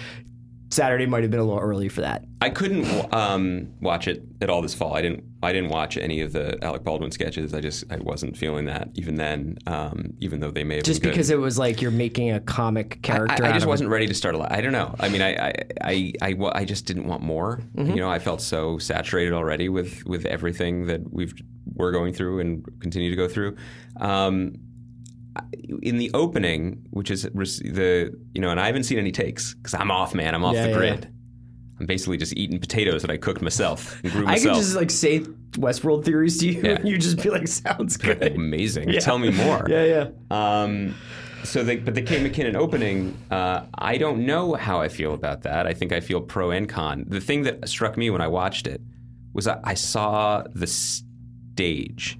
[0.70, 2.24] Saturday might have been a little early for that.
[2.40, 4.94] I couldn't um, watch it at all this fall.
[4.94, 5.24] I didn't.
[5.42, 7.54] I didn't watch any of the Alec Baldwin sketches.
[7.54, 9.56] I just I wasn't feeling that even then.
[9.66, 11.14] Um, even though they may have Just been good.
[11.14, 13.42] because it was like you're making a comic character.
[13.44, 14.52] I, I out just wasn't ready to start a lot.
[14.52, 14.94] I don't know.
[15.00, 17.60] I mean, I I, I, I, I just didn't want more.
[17.74, 17.90] Mm-hmm.
[17.90, 21.34] You know, I felt so saturated already with with everything that we've
[21.74, 23.56] we're going through and continue to go through.
[23.96, 24.54] Um,
[25.82, 29.74] in the opening, which is the you know, and I haven't seen any takes because
[29.74, 30.34] I'm off, man.
[30.34, 31.12] I'm off Yeah, the yeah, grid.
[31.78, 34.56] I'm basically just eating potatoes that I cooked myself and grew I myself.
[34.56, 35.20] could just like say
[35.52, 36.70] Westworld theories to you, Yeah.
[36.76, 38.92] and you just be like, "Sounds good." Amazing.
[39.00, 39.66] Tell me more.
[39.70, 40.08] Yeah, yeah.
[40.30, 40.94] Um,
[41.42, 45.40] so, the, but the Kate McKinnon opening, uh, I don't know how I feel about
[45.44, 45.66] that.
[45.66, 47.06] I think I feel pro and con.
[47.08, 48.82] The thing that struck me when I watched it
[49.32, 52.18] was I, I saw the stage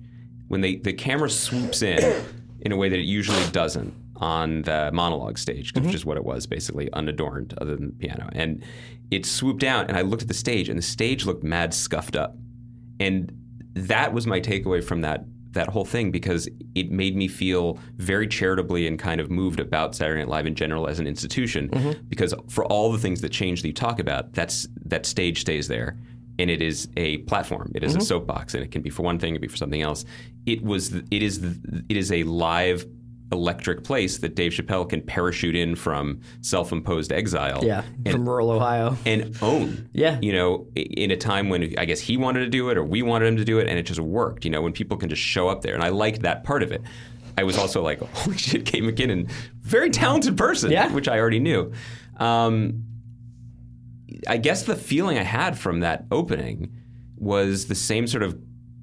[0.48, 2.24] when they the camera swoops in
[2.62, 5.94] in a way that it usually doesn't on the monologue stage, which mm-hmm.
[5.94, 8.28] is what it was basically unadorned other than the piano.
[8.32, 8.62] And
[9.10, 12.16] it swooped down, and I looked at the stage, and the stage looked mad scuffed
[12.16, 12.36] up.
[12.98, 13.32] And
[13.74, 18.28] that was my takeaway from that that whole thing because it made me feel very
[18.28, 21.68] charitably and kind of moved about Saturday Night Live in general as an institution.
[21.70, 22.06] Mm-hmm.
[22.08, 25.66] Because for all the things that change that you talk about that's that stage stays
[25.66, 25.96] there
[26.38, 27.70] and it is a platform.
[27.74, 28.04] It is a mm-hmm.
[28.04, 30.04] soapbox and it can be for one thing it can be for something else
[30.46, 31.38] it was it is
[31.88, 32.84] it is a live
[33.32, 37.60] electric place that Dave Chappelle can parachute in from self-imposed exile.
[37.64, 38.96] Yeah, and, from rural Ohio.
[39.06, 39.88] and own.
[39.92, 40.18] Yeah.
[40.20, 43.02] You know, in a time when I guess he wanted to do it or we
[43.02, 45.22] wanted him to do it and it just worked, you know, when people can just
[45.22, 45.74] show up there.
[45.74, 46.82] And I liked that part of it.
[47.38, 50.92] I was also like, holy shit, Kate McKinnon, very talented person, Yeah.
[50.92, 51.72] which I already knew.
[52.16, 52.82] Um,
[54.26, 56.72] I guess the feeling I had from that opening
[57.16, 58.36] was the same sort of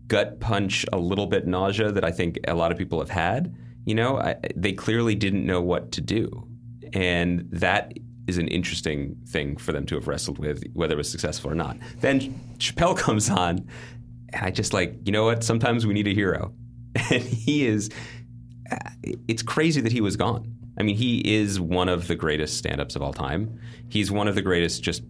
[0.08, 3.56] gut punch, a little bit nausea that I think a lot of people have had.
[3.86, 6.48] You know, I, they clearly didn't know what to do.
[6.94, 7.94] And that
[8.28, 11.56] is an interesting thing for them to have wrestled with, whether it was successful or
[11.56, 11.78] not.
[12.02, 13.68] Then Chappelle comes on,
[14.34, 15.44] and I just like, you know what?
[15.44, 16.54] Sometimes we need a hero.
[17.12, 17.92] And he is,
[18.72, 18.78] uh,
[19.28, 20.52] it's crazy that he was gone.
[20.80, 23.60] I mean, he is one of the greatest stand-ups of all time.
[23.88, 25.04] He's one of the greatest just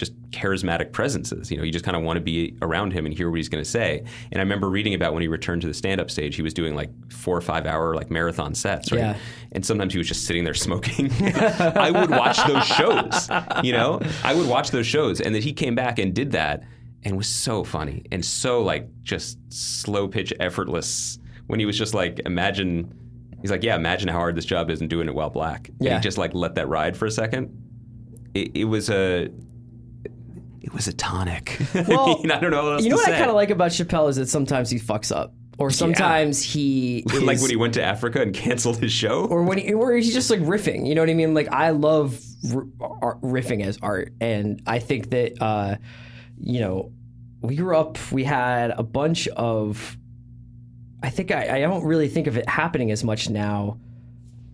[0.00, 1.50] just charismatic presences.
[1.50, 3.48] You know, you just kind of want to be around him and hear what he's
[3.48, 4.02] going to say.
[4.32, 6.74] And I remember reading about when he returned to the stand-up stage, he was doing
[6.74, 8.98] like four or five hour like marathon sets, right?
[8.98, 9.16] Yeah.
[9.52, 11.12] And sometimes he was just sitting there smoking.
[11.22, 13.28] I would watch those shows.
[13.62, 16.64] You know, I would watch those shows, and that he came back and did that
[17.04, 21.18] and was so funny and so like just slow pitch, effortless.
[21.46, 22.96] When he was just like, imagine.
[23.42, 25.68] He's like, yeah, imagine how hard this job is and doing it while black.
[25.70, 25.94] And Yeah.
[25.96, 27.56] he just like let that ride for a second.
[28.34, 29.30] It, it was a
[30.60, 31.58] it was a tonic.
[31.88, 33.14] Well, I mean, I don't know what else You know what say.
[33.14, 36.98] I kind of like about Chappelle is that sometimes he fucks up, or sometimes he
[37.12, 39.26] is, like when he went to Africa and canceled his show.
[39.26, 40.86] or when he, or he's just like riffing.
[40.86, 41.34] You know what I mean?
[41.34, 42.20] Like I love
[42.54, 42.66] r-
[43.02, 45.76] art, riffing as art, and I think that uh,
[46.38, 46.92] you know
[47.40, 47.98] we grew up.
[48.12, 49.96] We had a bunch of.
[51.02, 53.78] I think I, I don't really think of it happening as much now,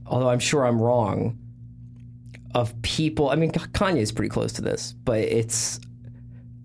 [0.07, 1.38] although I'm sure I'm wrong.
[2.55, 5.79] Of people, I mean, Kanye is pretty close to this, but it's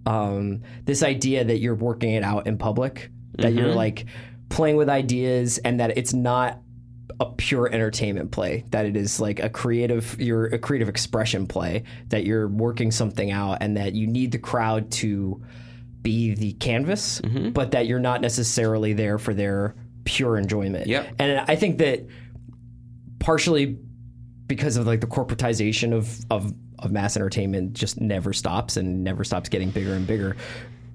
[0.05, 4.05] um, this idea that you're working it out in public, that you're like
[4.49, 6.59] playing with ideas, and that it's not
[7.19, 11.83] a pure entertainment play that it is like a creative you're a creative expression play
[12.07, 15.39] that you're working something out and that you need the crowd to
[16.01, 17.21] be the canvas
[17.53, 20.87] but that you're not necessarily there for their pure enjoyment.
[20.87, 21.15] Yep.
[21.19, 22.07] and i think that
[23.19, 23.77] partially
[24.47, 29.23] because of like the corporatization of of of mass entertainment just never stops and never
[29.23, 30.35] stops getting bigger and bigger.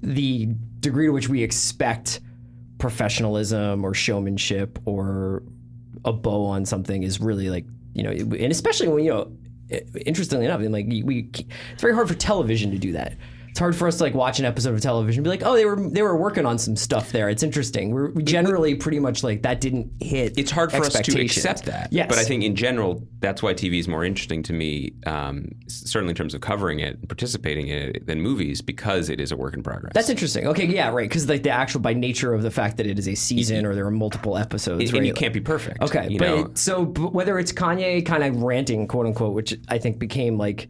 [0.03, 0.49] The
[0.81, 2.21] degree to which we expect
[2.79, 5.43] professionalism or showmanship or
[6.05, 9.33] a bow on something is really like you know and especially when you know
[10.05, 13.17] interestingly enough like we it's very hard for television to do that
[13.57, 15.55] it's hard for us to like watch an episode of television and be like oh
[15.55, 19.25] they were they were working on some stuff there it's interesting we're generally pretty much
[19.25, 21.91] like that didn't hit it's hard for us to accept that.
[21.91, 25.49] yes But I think in general, that's why TV is more interesting to me, um,
[25.69, 29.33] certainly in terms of covering it and participating in it, than movies, because it is
[29.33, 29.93] a work in progress.
[29.95, 32.87] that's interesting okay yeah right because like the actual by nature of the fact that
[32.87, 34.99] it is a season or there are multiple episodes and, right?
[34.99, 35.81] and you can't be perfect.
[35.81, 39.79] Okay, but it- so but whether it's Kanye kind of ranting, quote unquote, which I
[39.79, 40.69] think became like,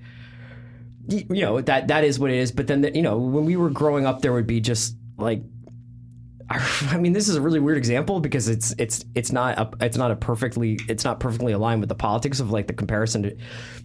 [1.08, 2.52] you know, that that is what it is.
[2.52, 5.42] But then, you know, when we were growing up, there would be just like,
[6.50, 9.96] I mean, this is a really weird example because it's it's it's not a it's
[9.96, 13.36] not a perfectly it's not perfectly aligned with the politics of like the comparison to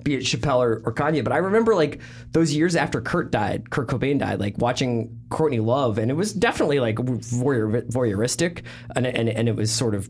[0.03, 1.23] be it Chappelle or, or Kanye.
[1.23, 5.59] But I remember like those years after Kurt died, Kurt Cobain died, like watching Courtney
[5.59, 8.63] Love, and it was definitely like voyeur, voyeuristic,
[8.95, 10.09] and and and it was sort of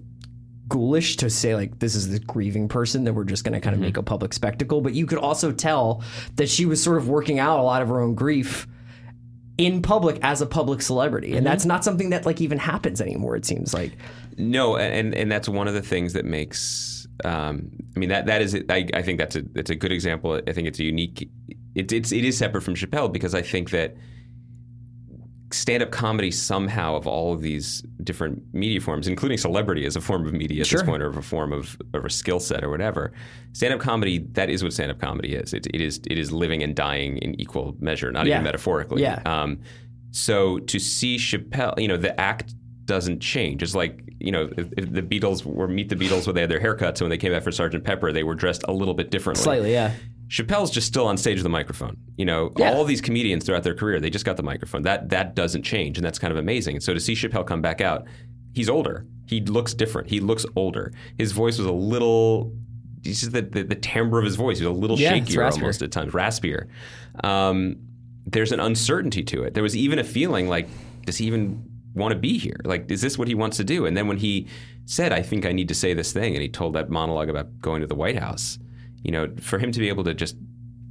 [0.72, 3.76] ghoulish to say like this is the grieving person that we're just going to kind
[3.76, 6.02] of make a public spectacle but you could also tell
[6.38, 8.68] that she was sort of working out a lot of her own grief
[9.58, 13.36] in public as a public celebrity and that's not something that like even happens anymore
[13.36, 13.92] it seems like
[14.38, 17.08] No, and and that's one of the things that makes.
[17.24, 18.56] Um, I mean that that is.
[18.70, 20.42] I, I think that's a that's a good example.
[20.48, 21.30] I think it's a unique.
[21.76, 23.96] It, it's it is separate from Chappelle because I think that
[25.54, 30.02] stand up comedy somehow of all of these different media forms, including celebrity as a
[30.02, 30.80] form of media at Sure.
[30.80, 33.12] this point, or of a form of, of a skill set or whatever.
[33.54, 35.54] Stand up comedy that is what stand up comedy is.
[35.54, 38.36] It, it is it is living and dying in equal measure, not Yeah.
[38.36, 39.02] even metaphorically.
[39.02, 39.22] Yeah.
[39.26, 39.60] Um,
[40.12, 42.54] so to see Chappelle, you know, the act
[42.86, 43.64] doesn't change.
[43.64, 46.52] It's like you know, if, if the Beatles were Meet the Beatles when they had
[46.52, 48.94] their haircuts, and when they came back for Sergeant Pepper, they were dressed a little
[48.94, 49.44] bit differently.
[49.44, 49.94] slightly yeah
[50.32, 51.98] Chappelle's just still on stage with a microphone.
[52.18, 52.72] You know, Yeah.
[52.72, 54.82] all these comedians throughout their career, they just got the microphone.
[54.84, 56.76] That that doesn't change, and that's kind of amazing.
[56.78, 58.06] And so to see Chappelle come back out,
[58.54, 59.06] he's older.
[59.28, 60.08] He looks different.
[60.10, 60.94] He looks older.
[61.18, 62.54] His voice was a little.
[63.02, 65.92] Just the, the, the timbre of his voice was a little Yeah, shakier almost at
[65.92, 66.68] times, raspier.
[67.24, 67.78] Um,
[68.26, 69.54] there's an uncertainty to it.
[69.56, 70.70] There was even a feeling like,
[71.06, 71.64] does he even
[71.96, 72.58] want to be here?
[72.64, 73.86] Like, is this what he wants to do?
[73.88, 74.48] And then when he
[74.86, 77.60] said, I think I need to say this thing, and he told that monologue about
[77.60, 78.60] going to the White House,
[79.04, 80.36] you know, for him to be able to just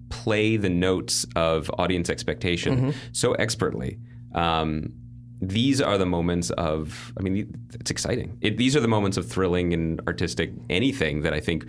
[0.09, 2.73] play the notes of audience expectation
[3.12, 3.99] so expertly.
[4.35, 4.92] Um,
[5.40, 7.12] these are the moments of.
[7.18, 8.37] I mean, it's exciting.
[8.42, 11.64] It, these are the moments of thrilling and artistic anything that I think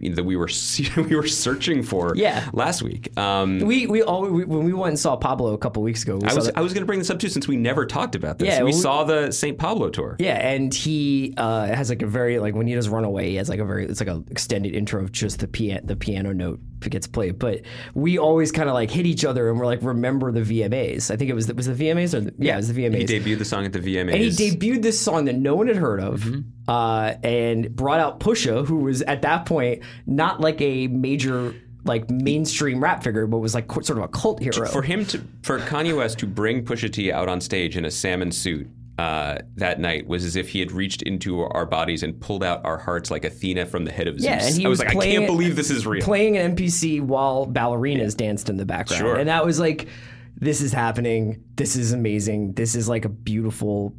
[0.00, 0.48] that we were
[0.96, 2.48] we were searching for Yeah.
[2.52, 3.16] last week.
[3.18, 6.18] Um, We we all we, when we went and saw Pablo a couple weeks ago.
[6.24, 8.38] I was I was going to bring this up too since we never talked about
[8.38, 8.48] this.
[8.48, 9.58] Yeah, we we- saw the St.
[9.58, 10.16] Pablo tour.
[10.18, 13.48] Yeah, and he uh, has like a very like when he does Runaway, he has
[13.48, 16.60] like a very it's like a extended intro of just the piano the piano note
[16.88, 17.38] gets played.
[17.38, 17.60] But
[17.94, 21.10] we always kind of like hit each other and we're like remember the VMAs.
[21.10, 23.08] I think it was the, was the VMAs or the, yeah, it was the VMAs.
[23.10, 24.12] He debuted the song at the VMAs.
[24.14, 26.40] and he debuted this song that no one had heard of, Mm-hmm.
[26.70, 32.10] uh, and brought out Pusha, who was at that point not like a major like
[32.10, 34.66] mainstream rap figure, but was like sort of a cult hero.
[34.66, 37.90] for him to for Kanye West to bring Pusha T out on stage in a
[37.90, 38.68] salmon suit
[39.00, 42.62] uh, that night was as if he had reached into our bodies and pulled out
[42.66, 44.24] our hearts like Athena from the head of Zeus.
[44.24, 46.02] Yeah, and he I was, was like, I playing- can't believe this is real.
[46.02, 49.00] playing an MPC while ballerinas danced in the background.
[49.00, 49.16] Sure.
[49.16, 49.88] And that was like,
[50.36, 51.42] this is happening.
[51.56, 52.52] This is amazing.
[52.52, 53.94] This is like a beautiful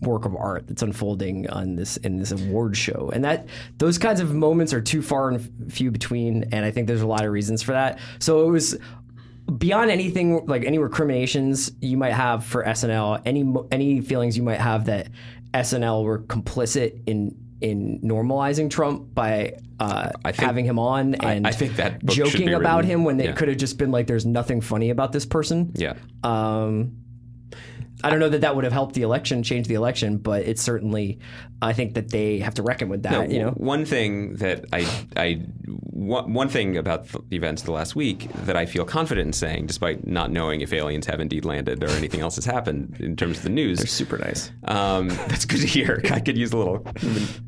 [0.00, 3.10] work of art that's unfolding on this in this award show.
[3.12, 6.44] And that those kinds of moments are too far and few between.
[6.52, 7.98] And I think there's a lot of reasons for that.
[8.20, 8.74] So it was
[9.58, 14.60] beyond anything like any recriminations you might have for SNL, any any feelings you might
[14.60, 15.08] have that
[15.54, 21.46] SNL were complicit in in normalizing Trump by uh, I think- having him on and
[21.46, 23.32] I think that joking about him when they Yeah.
[23.32, 25.94] could have just been like, "There's nothing funny about this person." yeah.
[26.22, 26.92] Um,
[28.06, 30.62] I don't know that that would have helped the election, change the election, but it's
[30.62, 31.18] certainly.
[31.60, 33.10] I think that they have to reckon with that.
[33.12, 37.66] No, you know, one thing that I, I, one, one thing about the events of
[37.66, 41.18] the last week that I feel confident in saying, despite not knowing if aliens have
[41.18, 44.52] indeed landed or anything else has happened in terms of the news, super nice.
[44.64, 46.00] um, that's good to hear.
[46.10, 46.86] I could use a little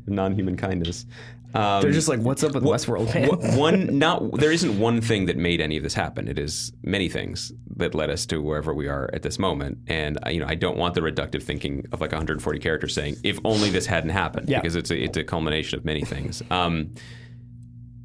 [0.07, 1.05] non-human kindness.
[1.53, 5.25] Um, They're just like, "What's up with Westworld, man?" One not there isn't one thing
[5.25, 6.27] that made any of this happen.
[6.27, 9.79] It is many things that led us to wherever we are at this moment.
[9.87, 13.15] And uh, you know, I don't want the reductive thinking of like 140 characters saying
[13.23, 14.59] if only this hadn't happened, Yeah.
[14.61, 16.43] because it's a, it's a culmination of many things.
[16.51, 16.93] Um,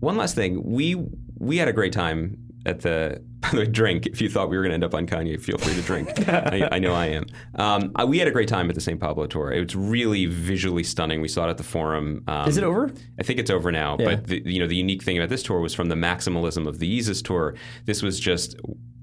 [0.01, 0.97] one last thing, we
[1.39, 4.07] we had a great time at the by the way, drink.
[4.07, 6.29] If you thought we were going to end up on Kanye, feel free to drink.
[6.29, 7.27] I, I know I am.
[7.57, 8.99] Um, I, we had a great time at the St.
[8.99, 9.53] Pablo tour.
[9.53, 11.21] It was really visually stunning.
[11.21, 12.25] We saw it at the Forum.
[12.27, 12.91] Um, Is it over?
[13.19, 13.97] I think it's over now.
[13.99, 14.07] Yeah.
[14.07, 16.79] But the, you know, the unique thing about this tour was from the maximalism of
[16.79, 17.55] the Yeezus tour.
[17.85, 18.57] This was just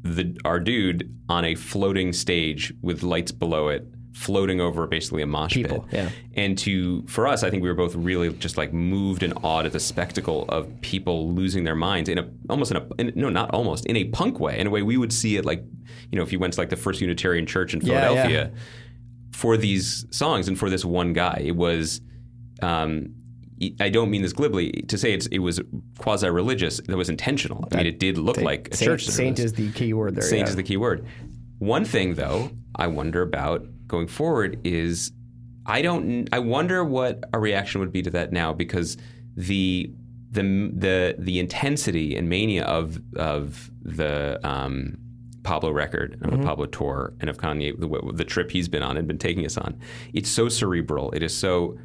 [0.03, 5.25] the our dude on a floating stage with lights below it, floating over basically a
[5.25, 5.93] mosh People, pit.
[5.93, 6.09] yeah.
[6.35, 9.65] And to for us, I think we were both really just like moved and awed
[9.65, 13.29] at the spectacle of people losing their minds in a almost in a in, no
[13.29, 15.63] not almost in a punk way in a way we would see it like
[16.11, 17.99] you know if you went to like the First Unitarian Church in Yeah, yeah.
[18.01, 18.51] Philadelphia
[19.31, 21.41] for these songs and for this one guy.
[21.43, 22.01] It was.
[22.61, 23.15] Um,
[23.79, 25.61] I don't mean this glibly to say it's, it was
[25.99, 26.81] quasi religious.
[26.87, 27.67] That was intentional.
[27.71, 29.05] I mean, it did look like a Saint, church.
[29.05, 30.23] Saint is the key word there.
[30.23, 30.49] Saint yeah.
[30.49, 31.05] is the key word.
[31.59, 35.11] One thing, though, I wonder about going forward is
[35.65, 36.27] I don't.
[36.31, 38.97] I wonder what a reaction would be to that now because
[39.35, 39.91] the
[40.31, 40.41] the
[40.73, 44.97] the the intensity and mania of of the um,
[45.43, 48.81] Pablo record and of the Pablo tour and of Kanye the, the trip he's been
[48.81, 49.79] on and been taking us on.
[50.13, 51.11] It's so cerebral.
[51.11, 51.77] It is so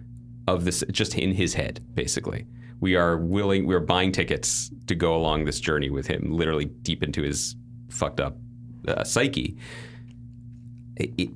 [0.46, 2.46] of this just in his head basically.
[2.80, 3.66] We are willing.
[3.66, 7.56] We are buying tickets to go along this journey with him, literally deep into his
[7.88, 8.36] fucked up
[8.86, 9.56] uh, psyche.
[10.96, 11.30] It,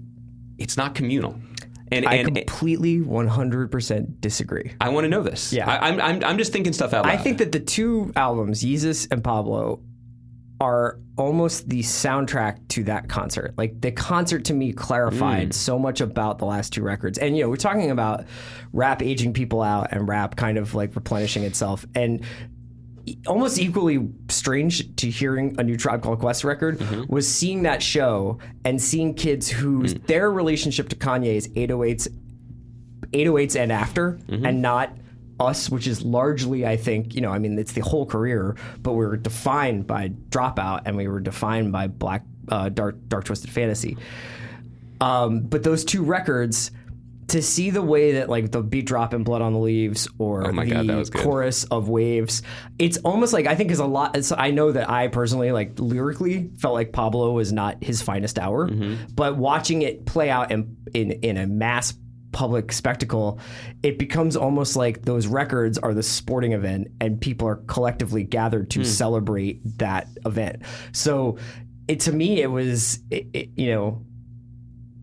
[0.61, 1.35] it's not communal.
[1.93, 4.73] And, I and completely 100% disagree.
[4.81, 5.53] I want to know this.
[5.53, 5.69] Yeah.
[5.69, 7.13] I, I'm, I'm, I'm just thinking stuff out loud.
[7.13, 9.83] I think that the two albums, Yeezus and Pablo,
[10.61, 13.55] are almost the soundtrack to that concert.
[13.57, 15.55] Like the concert to me clarified Mm.
[15.55, 17.19] so much about the last two records.
[17.19, 18.25] And you know, we're talking about
[18.73, 21.85] rap aging people out and rap kind of like replenishing itself.
[21.95, 22.25] And
[23.27, 27.13] almost equally strange to hearing a new Tribe Called Quest record Mm-hmm.
[27.13, 30.07] was seeing that show and seeing kids whose Mm.
[30.07, 32.09] their relationship to Kanye is 808s
[33.13, 34.47] 808s and after, Mm-hmm.
[34.47, 34.97] and not
[35.41, 38.93] us, which is largely, I think, you know, I mean, it's the whole career, but
[38.93, 43.51] we were defined by Dropout and we were defined by Black uh, Dark Dark Twisted
[43.51, 43.97] Fantasy.
[45.01, 46.71] Um, but those two records.
[47.31, 50.47] To see the way that like the beat drop in Blood on the Leaves or
[50.49, 51.23] Oh my the God, that was good.
[51.23, 52.43] chorus of Waves,
[52.79, 54.17] it's almost like I think is a lot.
[54.17, 58.39] It's, I know that I personally like lyrically felt like Pablo was not his finest
[58.39, 59.13] hour, Mm-hmm.
[59.15, 61.95] but watching it play out in in, in a mass
[62.33, 63.41] public spectacle,
[63.83, 68.71] it becomes almost like those records are the sporting event and people are collectively gathered
[68.71, 68.85] to Hmm.
[68.85, 70.63] celebrate that event.
[70.93, 71.39] So
[71.89, 74.05] it to me it was it, it, you know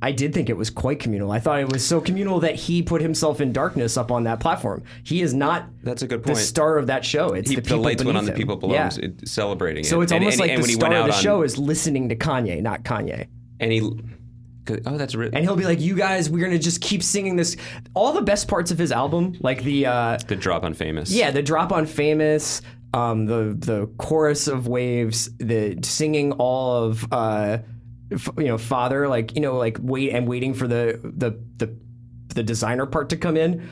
[0.01, 1.31] I did think it was quite communal.
[1.31, 4.39] I thought it was so communal that he put himself in darkness up on that
[4.39, 4.83] platform.
[5.03, 6.37] He is not That's a good point.
[6.37, 7.29] The star of that show.
[7.29, 8.91] It's He, the the, people lights went on the people below Yeah.
[8.91, 10.03] him, it- celebrating So it.
[10.03, 12.09] it's And- almost and- like and the when he star of the show is listening
[12.09, 13.25] to Kanye, not Kanye.
[13.59, 13.81] and he
[14.85, 17.55] Oh, that's re- and he'll be like, "You guys, we're gonna just keep singing this."
[17.93, 21.09] All the best parts of his album, like the uh, the drop on famous.
[21.09, 22.61] yeah, the drop on famous,
[22.93, 27.59] um, the the chorus of waves, the singing all of uh,
[28.09, 31.75] you know, father, like you know, like wait and waiting for the the the
[32.35, 33.67] the designer part to come in,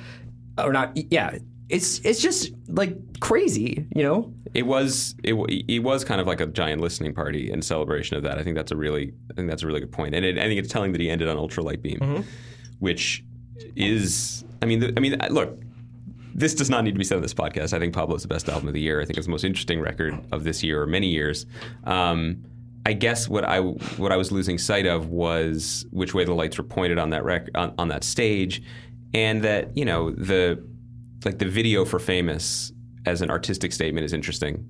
[0.57, 0.91] or not?
[1.11, 1.37] Yeah,
[1.69, 4.33] it's it's just like crazy, you know.
[4.53, 5.33] It was it,
[5.67, 8.37] it was kind of like a giant listening party in celebration of that.
[8.37, 10.43] I think that's a really I think that's a really good point, and it, I
[10.47, 12.21] think it's telling that he ended on Ultralight Beam, Mm-hmm.
[12.79, 13.23] which
[13.75, 15.59] is I mean the, I mean look.
[16.37, 17.71] This does not need to be said on this podcast.
[17.71, 18.99] I think Pablo's the best album of the year.
[18.99, 21.45] I think it's the most interesting record of this year or many years.
[21.85, 22.43] Um,
[22.85, 26.57] I guess what I what I was losing sight of was which way the lights
[26.57, 28.61] were pointed on that rec- on, on that stage,
[29.13, 30.63] and that you know the
[31.23, 32.71] like the video for Famous
[33.05, 34.69] as an artistic statement is interesting.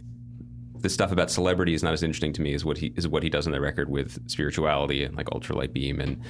[0.80, 3.24] The stuff about celebrity is not as interesting to me as what he is what
[3.24, 6.22] he does on the record with spirituality and like ultralight beam and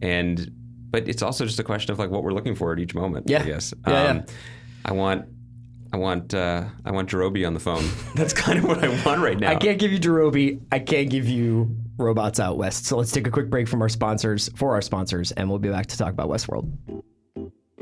[0.00, 0.50] and
[0.94, 3.28] but it's also just a question of like what we're looking for at each moment.
[3.28, 3.42] Yeah.
[3.42, 3.74] I guess.
[3.86, 4.24] Yeah, um, yeah.
[4.84, 5.26] I want.
[5.94, 7.88] I want uh, I want Jarobi on the phone.
[8.16, 9.52] That's kind of what I want right now.
[9.52, 10.60] I can't give you Jarobi.
[10.72, 12.86] I can't give you Robots Out West.
[12.86, 15.68] So let's take a quick break from our sponsors for our sponsors, and we'll be
[15.68, 17.04] back to talk about Westworld.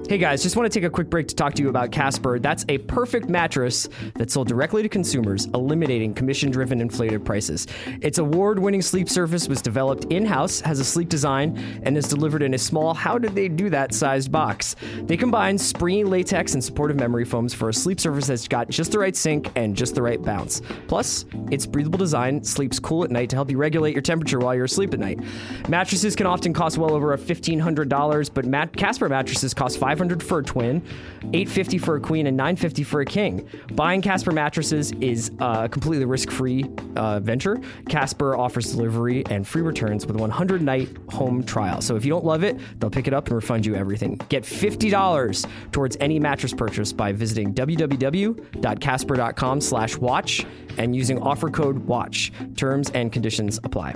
[0.08, 2.38] Hey guys, just want to take a quick break to talk to you about Casper.
[2.40, 7.68] That's a perfect mattress that's sold directly to consumers, eliminating commission driven inflated prices.
[8.02, 12.08] Its award winning sleep surface was developed in house, has a sleek design, and is
[12.08, 14.74] delivered in a small, how did they do that sized box.
[15.04, 18.92] They combine springy latex and supportive memory foams for a sleep surface that's got just
[18.92, 20.60] the right sink and just the right bounce.
[20.88, 24.54] Plus, its breathable design sleeps cool at night to help you regulate your temperature while
[24.54, 25.20] you're asleep at night.
[25.68, 30.42] Mattresses can often cost well over $1,500, but Mat- Casper mattresses cost 500 for a
[30.42, 30.76] twin,
[31.20, 33.46] 850 for a queen, and 950 for a king.
[33.72, 36.64] Buying Casper mattresses is a completely risk-free
[36.96, 37.60] uh, venture.
[37.90, 41.82] Casper offers delivery and free returns with 100-night home trial.
[41.82, 44.18] So if you don't love it, they'll pick it up and refund you everything.
[44.30, 50.46] Get $50 towards any mattress purchase by visiting www.casper.com slash watch
[50.78, 52.32] and using offer code WATCH.
[52.56, 53.92] Terms and conditions apply.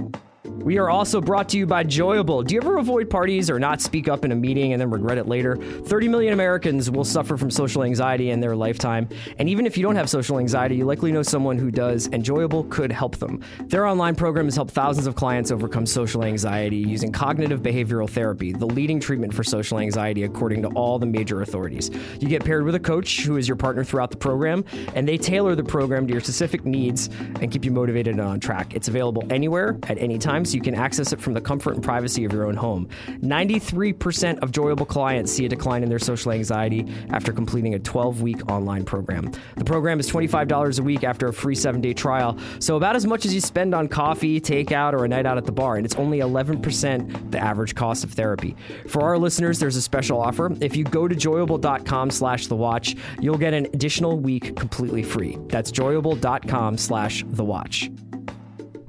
[0.58, 2.44] We are also brought to you by Joyable.
[2.44, 5.16] Do you ever avoid parties or not speak up in a meeting and then regret
[5.18, 5.56] it later?
[5.56, 9.08] 30 million Americans will suffer from social anxiety in their lifetime.
[9.38, 12.24] And even if you don't have social anxiety, you likely know someone who does, and
[12.24, 13.42] Joyable could help them.
[13.66, 18.52] Their online program has helped thousands of clients overcome social anxiety using cognitive behavioral therapy,
[18.52, 21.90] the leading treatment for social anxiety according to all the major authorities.
[22.18, 24.64] You get paired with a coach who is your partner throughout the program,
[24.94, 27.08] and they tailor the program to your specific needs
[27.40, 28.74] and keep you motivated and on track.
[28.74, 31.82] It's available anywhere at any time, so you can access it from the comfort and
[31.82, 32.88] privacy of your own home.
[33.20, 38.22] 93% of Joyable clients see a decline in their social anxiety after completing a 12
[38.22, 39.30] week online program.
[39.56, 43.06] The program is $25 a week after a free seven day trial, so about as
[43.06, 45.84] much as you spend on coffee, takeout, or a night out at the bar, and
[45.84, 48.56] it's only 11% the average cost of therapy.
[48.88, 50.52] For our listeners, there's a special offer.
[50.60, 55.38] If you go to joyable.com slash the watch, you'll get an additional week completely free.
[55.48, 57.90] That's joyable.com slash the watch.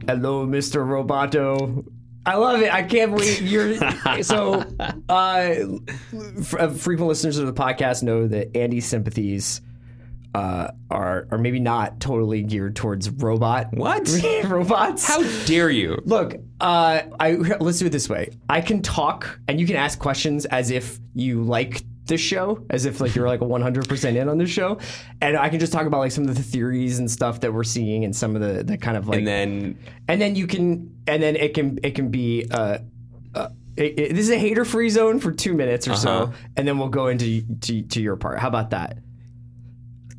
[0.08, 0.86] Hello, Mr.
[0.86, 1.86] Roboto.
[2.26, 2.74] I love it.
[2.74, 3.78] I can't believe you're
[4.24, 4.64] so.
[5.10, 5.56] Uh,
[6.40, 9.62] f- uh, frequent listeners of the podcast know that Andy's sympathies
[10.36, 14.10] uh, are are maybe not totally geared towards robot What?
[14.46, 15.08] robots.
[15.08, 16.02] How dare you?
[16.06, 18.32] Look, uh, I let's do it this way.
[18.50, 22.86] I can talk, and you can ask questions as if you like this show, as
[22.86, 24.80] if like you're like 100 percent in on this show,
[25.22, 27.64] and I can just talk about like some of the theories and stuff that we're
[27.64, 30.96] seeing, and some of the the kind of like, And then and then you can,
[31.08, 32.46] and then it can it can be.
[32.50, 32.80] Uh,
[33.36, 36.32] uh, it, it- this is a hater free zone for two minutes or so, Uh-huh.
[36.56, 38.40] and then we'll go into to, to your part.
[38.40, 38.98] How about that?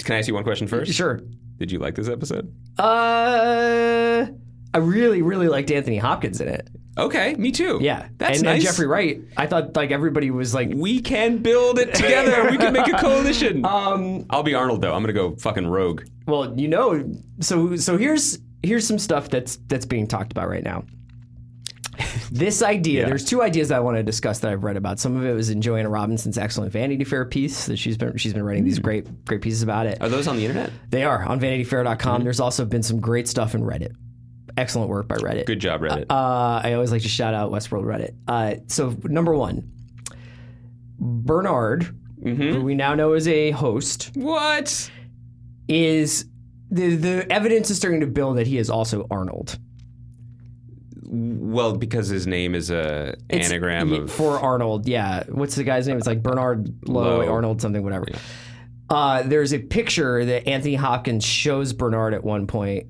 [0.05, 0.93] can I ask you one question first?
[0.93, 1.21] Sure.
[1.59, 2.55] Did you like this episode?
[2.79, 4.27] Uh,
[4.75, 6.69] I really really liked Anthony Hopkins in it.
[6.99, 7.79] Okay, me too.
[7.81, 8.55] Yeah, that's and, nice.
[8.57, 9.21] and Jeffrey Wright.
[9.37, 12.51] I thought like everybody was like, we can build it together.
[12.51, 13.65] we can make a coalition.
[13.65, 14.95] um, I'll be Arnold though.
[14.95, 16.03] I'm gonna go fucking rogue.
[16.27, 17.09] well, you know,
[17.41, 20.85] so so here's here's some stuff that's that's being talked about right now.
[22.31, 25.01] This idea, there's two ideas that I want to discuss that I've read about.
[25.01, 28.33] Some of it was in Joanna Robinson's excellent Vanity Fair piece that she's been she's
[28.33, 30.01] been writing these great great pieces about it.
[30.01, 30.71] Are those on the internet?
[30.91, 32.23] They are on VanityFair.com.
[32.23, 33.97] There's also been some great stuff in Reddit.
[34.59, 35.47] Excellent work by Reddit.
[35.47, 36.07] Good job, Reddit.
[36.11, 38.15] Uh, I always like to shout out Westworld Reddit.
[38.27, 39.71] Uh, so number one,
[40.99, 44.91] Bernard, who we now know is a host, what?
[45.69, 46.25] is
[46.71, 49.59] the the evidence is starting to build that he is also Arnold.
[51.05, 54.89] Well, because his name is a It's- anagram of for Arnold.
[54.89, 55.99] Yeah, what's the guy's name?
[55.99, 57.29] It's like Bernard Lowe, Lowe.
[57.33, 58.07] Arnold, something, whatever.
[58.91, 62.87] Uh, there's a picture that Anthony Hopkins shows Bernard at one point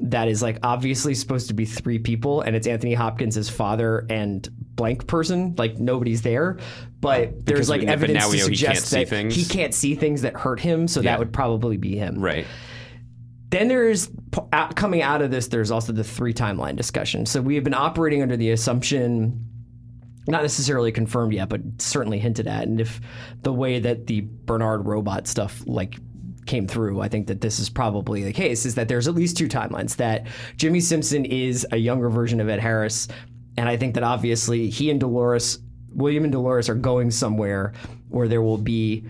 [0.00, 4.48] that is like obviously supposed to be three people, and it's Anthony Hopkins' father and
[4.74, 5.54] blank person.
[5.56, 6.58] Like nobody's there,
[7.00, 10.60] but there's Because like we- evidence to suggest that he can't see things that hurt
[10.60, 10.88] him.
[10.88, 11.12] So Yeah.
[11.12, 12.18] that would probably be him.
[12.18, 12.46] Right.
[13.50, 14.10] Then there's
[14.74, 15.48] coming out of this.
[15.48, 17.26] There's also the three timeline discussion.
[17.26, 19.46] So we have been operating under the assumption,
[20.26, 22.66] not necessarily confirmed yet, but certainly hinted at.
[22.66, 22.98] And if
[23.42, 25.96] the way that the Bernard robot stuff like
[26.46, 28.66] came through, I think that this is probably the case.
[28.66, 29.96] Is that there's at least two timelines.
[29.96, 30.26] That
[30.56, 33.08] Jimmy Simpson is a younger version of Ed Harris,
[33.56, 35.58] and I think that obviously he and Dolores,
[35.94, 37.72] William and Dolores, are going somewhere
[38.08, 39.04] where there will be.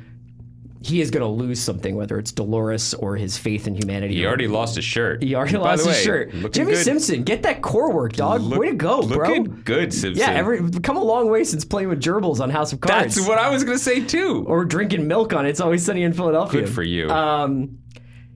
[0.85, 4.15] He is going to lose something, whether it's Dolores or his faith in humanity.
[4.17, 5.23] He already lost his shirt.
[5.23, 6.53] He already By lost the his way, shirt.
[6.53, 6.85] Jimmy good.
[6.85, 8.41] Simpson, get that core work, dog.
[8.43, 9.29] Look- way to go, bro.
[9.29, 10.21] Looking good, Simpson.
[10.21, 13.15] Yeah, every come a long way since playing with gerbils on House of Cards.
[13.15, 14.45] That's what I was gonna say too.
[14.49, 16.63] or drinking milk on It's Always Sunny in Philadelphia.
[16.63, 17.09] Good for you.
[17.11, 17.79] Um,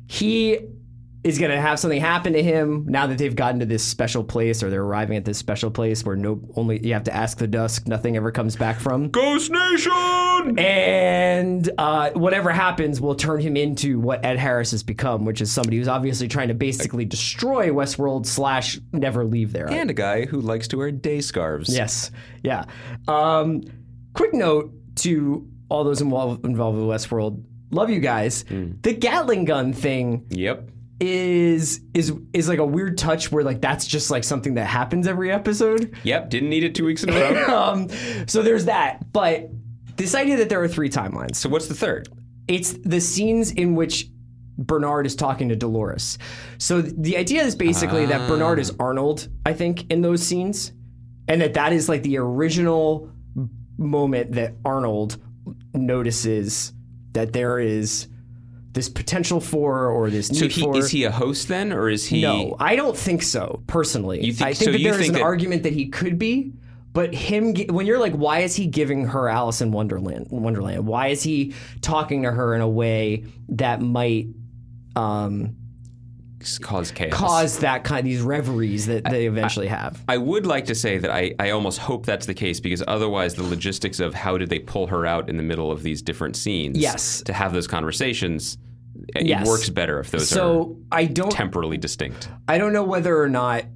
[0.06, 0.58] he
[1.24, 4.22] is going to have something happen to him now that they've gotten to this special
[4.22, 7.38] place, or they're arriving at this special place where no only you have to ask
[7.38, 9.08] the dusk, nothing ever comes back from.
[9.10, 9.90] Ghost Nation.
[10.58, 15.50] And uh, whatever happens will turn him into what Ed Harris has become, which is
[15.52, 19.68] somebody who's obviously trying to basically destroy Westworld slash never leave there.
[19.70, 21.74] And a guy who likes to wear day scarves.
[21.74, 22.10] Yes.
[22.42, 22.64] Yeah.
[23.08, 23.62] Um,
[24.14, 27.42] quick note to all those involved, involved with Westworld.
[27.70, 28.44] Love you guys.
[28.44, 30.70] The Gatling gun thing Yep.
[31.00, 35.08] is is is like a weird touch where like that's just like something that happens
[35.08, 35.94] every episode.
[36.04, 36.30] Yep.
[36.30, 37.46] Didn't need it two weeks in a row.
[37.72, 37.88] Um,
[38.28, 39.12] so there's that.
[39.12, 39.50] But
[39.96, 41.36] this idea that there are three timelines.
[41.36, 42.08] so what's the third?
[42.48, 44.08] It's the scenes in which
[44.58, 46.18] Bernard is talking to Dolores.
[46.58, 48.28] So the idea is basically that ah.
[48.28, 50.72] Bernard is Arnold, I think, in those scenes,
[51.28, 53.10] and that that is like the original
[53.78, 55.18] moment that Arnold
[55.74, 56.72] notices
[57.12, 58.08] that there is
[58.72, 60.76] this potential for or this need So he for.
[60.78, 62.20] is he a host then, or is he?
[62.20, 63.62] No, I don't think so.
[63.66, 65.88] Personally, You think- I think so that there is think an that- argument that he
[65.88, 66.52] could be,
[66.96, 70.28] but him when you're like, why is he giving her Alice in Wonderland?
[70.30, 70.86] Wonderland.
[70.86, 74.28] Why is he talking to her in a way that might
[74.96, 75.56] um,
[76.62, 77.12] cause chaos.
[77.12, 80.02] cause that kind of these reveries that they eventually have?
[80.08, 83.34] I would like to say that I, I almost hope that's the case because otherwise
[83.34, 86.34] the logistics of how did they pull her out in the middle of these different
[86.34, 87.20] scenes Yes.
[87.24, 88.56] to have those conversations
[89.14, 89.46] it Yes.
[89.46, 92.30] works better if those are So I don't temporally distinct.
[92.48, 93.66] I don't know whether or not.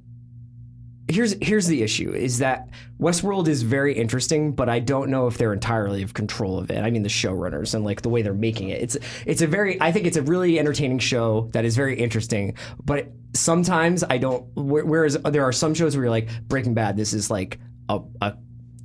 [1.11, 5.37] Here's here's the issue: is that Westworld is very interesting, but I don't know if
[5.37, 6.77] they're entirely of control of it.
[6.79, 8.81] I mean, the showrunners and like the way they're making it.
[8.81, 12.55] It's it's a very I think it's a really entertaining show that is very interesting,
[12.85, 14.45] but sometimes I don't.
[14.55, 16.97] Whereas there are some shows where you're like Breaking Bad.
[16.97, 17.59] This is like
[17.89, 17.99] a.
[18.21, 18.37] a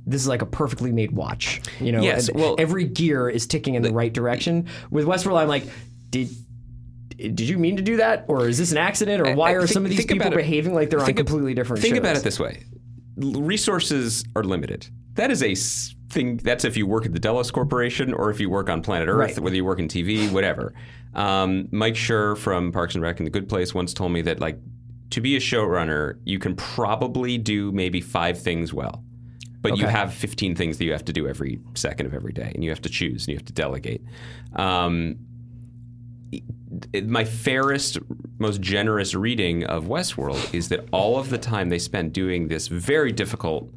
[0.09, 2.01] this is like a perfectly made watch, you know.
[2.01, 4.67] Yes, well- every gear is ticking in the right direction.
[4.89, 5.65] With Westworld, I'm like,
[6.09, 6.29] did
[7.17, 9.59] did you mean to do that, or is this an accident, or why I are
[9.61, 11.81] think- some of these people behaving like they're on completely different?
[11.81, 11.99] Think shows?
[11.99, 12.63] about it this way:
[13.17, 14.87] resources are limited.
[15.15, 15.55] That is a
[16.13, 16.37] thing.
[16.37, 19.17] That's if you work at the Delos Corporation or if you work on Planet Earth,
[19.17, 19.39] Right.
[19.39, 20.73] whether you work in TV, whatever.
[21.15, 24.39] Um, Mike Schur from Parks and Rec and The Good Place once told me that
[24.39, 24.59] like
[25.09, 29.03] to be a showrunner, you can probably do maybe five things well.
[29.61, 32.51] But you have 15 things that you have to do every second of every day,
[32.53, 34.01] and you have to choose and you have to delegate.
[34.55, 35.15] Um,
[37.03, 37.97] my fairest,
[38.39, 42.67] most generous reading of Westworld is that all of the time they spent doing this
[42.67, 43.69] very difficult.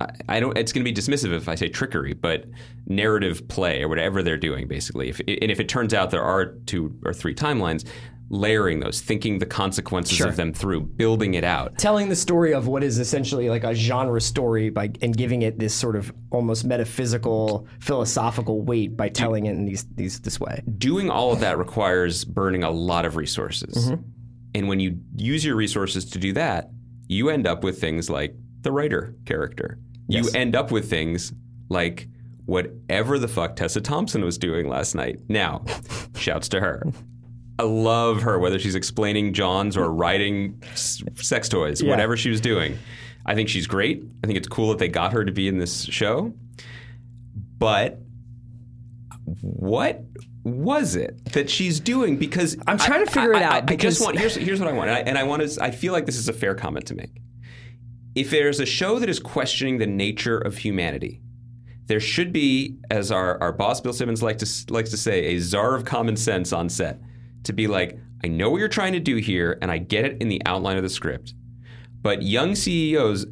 [0.00, 0.56] I, I don't.
[0.56, 2.46] It's going to be dismissive if I say trickery, but
[2.86, 5.08] narrative play or whatever they're doing, basically.
[5.08, 7.86] If, and if it turns out there are two or three timelines,
[8.30, 10.28] layering those, thinking the consequences Sure.
[10.28, 11.78] of them through, building it out.
[11.78, 15.58] telling the story of what is essentially like a genre story by and giving it
[15.58, 20.62] this sort of almost metaphysical, philosophical weight by telling it in these these this way.
[20.76, 23.88] doing all of that requires burning a lot of resources.
[23.90, 24.02] Mm-hmm.
[24.54, 26.70] And when you use your resources to do that,
[27.08, 29.78] you end up with things like the writer character.
[30.08, 31.32] You end up with things
[31.68, 32.08] like
[32.46, 35.20] whatever the fuck Tessa Thompson was doing last night.
[35.28, 35.64] Now,
[36.16, 36.82] shouts to her.
[37.58, 41.90] I love her, whether she's explaining Johns or writing s- sex toys, Yeah.
[41.90, 42.78] whatever she was doing.
[43.26, 44.02] I think she's great.
[44.22, 46.32] I think it's cool that they got her to be in this show.
[47.58, 47.98] But
[49.42, 50.02] what
[50.44, 52.16] was it that she's doing?
[52.16, 54.72] Because I'm trying to figure it out I, because- just want here's here's what I
[54.72, 55.62] want, and I, and I want to.
[55.62, 57.10] I feel like this is a fair comment to make.
[58.14, 61.20] If there's a show that is questioning the nature of humanity,
[61.86, 65.38] there should be, as our, our boss Bill Simmons like to likes to say, a
[65.40, 67.00] czar of common sense on set
[67.48, 70.20] to be like, I know what you're trying to do here, and I get it
[70.22, 71.34] in the outline of the script,
[72.00, 73.26] but young CEOs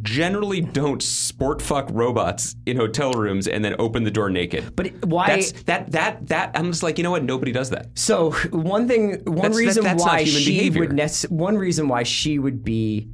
[0.00, 4.74] generally don't sport fuck robots in hotel rooms and then open the door naked.
[4.76, 5.26] But why?
[5.26, 7.24] That's that that that I'm just like, you know what?
[7.24, 7.86] Nobody does that.
[7.94, 10.80] So one thing, one That's- reason that- why she behavior.
[10.82, 13.08] would nec- one reason why she would be,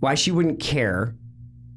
[0.00, 1.14] why she wouldn't care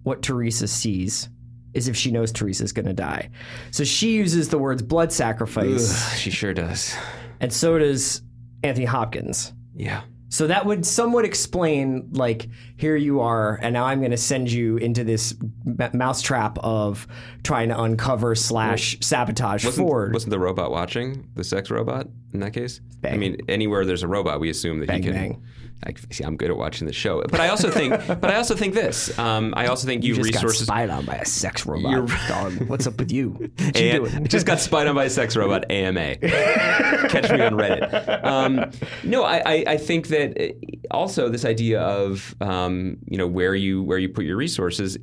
[0.03, 1.27] what Teresa sees
[1.73, 3.29] is if she knows Teresa's going to die.
[3.71, 6.95] So she uses the words blood sacrifice, She sure does.
[7.39, 8.21] And so does
[8.63, 9.53] Anthony Hopkins.
[9.75, 10.01] Yeah.
[10.31, 14.51] So that would somewhat explain, like, here you are, and now I'm going to send
[14.51, 15.33] you into this
[15.65, 17.07] m- mousetrap of
[17.43, 20.13] trying to uncover slash sabotage Wasn't, Ford.
[20.13, 22.79] wasn't the robot watching the sex robot in that case?
[23.03, 25.13] I mean, anywhere there's a robot, we assume that Bang, he can.
[25.13, 25.43] bang.
[25.85, 28.53] I, see, I'm good at watching the show, but I also think, but I also
[28.55, 29.17] think this.
[29.17, 30.67] Um, I also think you, just resources.
[30.67, 31.91] got spied on by a sex robot.
[31.91, 33.29] You're- Dog, what's up with you?
[33.29, 34.27] What you doing?
[34.27, 35.71] just got spied on by a sex robot.
[35.71, 36.17] AMA.
[36.17, 38.25] Catch me on Reddit.
[38.25, 38.71] Um,
[39.03, 40.53] no, I, I, I think that uh,
[40.91, 44.97] also this idea of um, you know where you where you put your resources.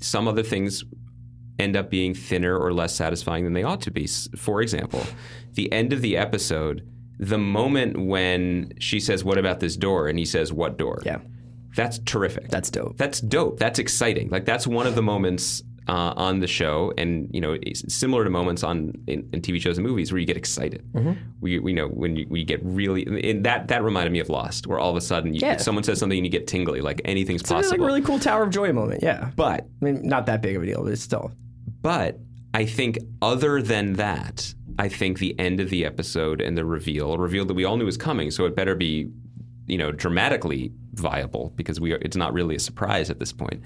[0.00, 0.82] Some other things
[1.58, 4.06] end up being thinner or less satisfying than they ought to be.
[4.36, 5.04] For example,
[5.52, 10.18] the end of the episode, the moment when she says, "What about this door?" and
[10.18, 11.18] he says, "What door?" Yeah.
[11.74, 12.48] That's terrific.
[12.50, 12.98] That's dope.
[12.98, 13.58] That's dope.
[13.58, 14.28] That's exciting.
[14.28, 18.30] Like that's one of the moments uh, on the show, and you know, similar to
[18.30, 20.84] moments on in, in TV shows and movies where you get excited.
[20.92, 21.12] Mm-hmm.
[21.40, 24.66] We, we know when you, we get really and that that reminded me of Lost,
[24.66, 25.56] where all of a sudden you, Yeah.
[25.56, 27.84] someone says something and you get tingly, like anything's It's like possible.
[27.84, 29.02] a really cool Tower of Joy moment.
[29.02, 29.30] Yeah.
[29.34, 31.32] but I mean, not that big of a deal, but it's still.
[31.80, 32.18] but
[32.54, 37.12] I think other than that, I think the end of the episode and the reveal,
[37.12, 39.10] a reveal that we all knew was coming, so it better be,
[39.66, 43.62] you know, dramatically viable because we are, it's not really a surprise at this point.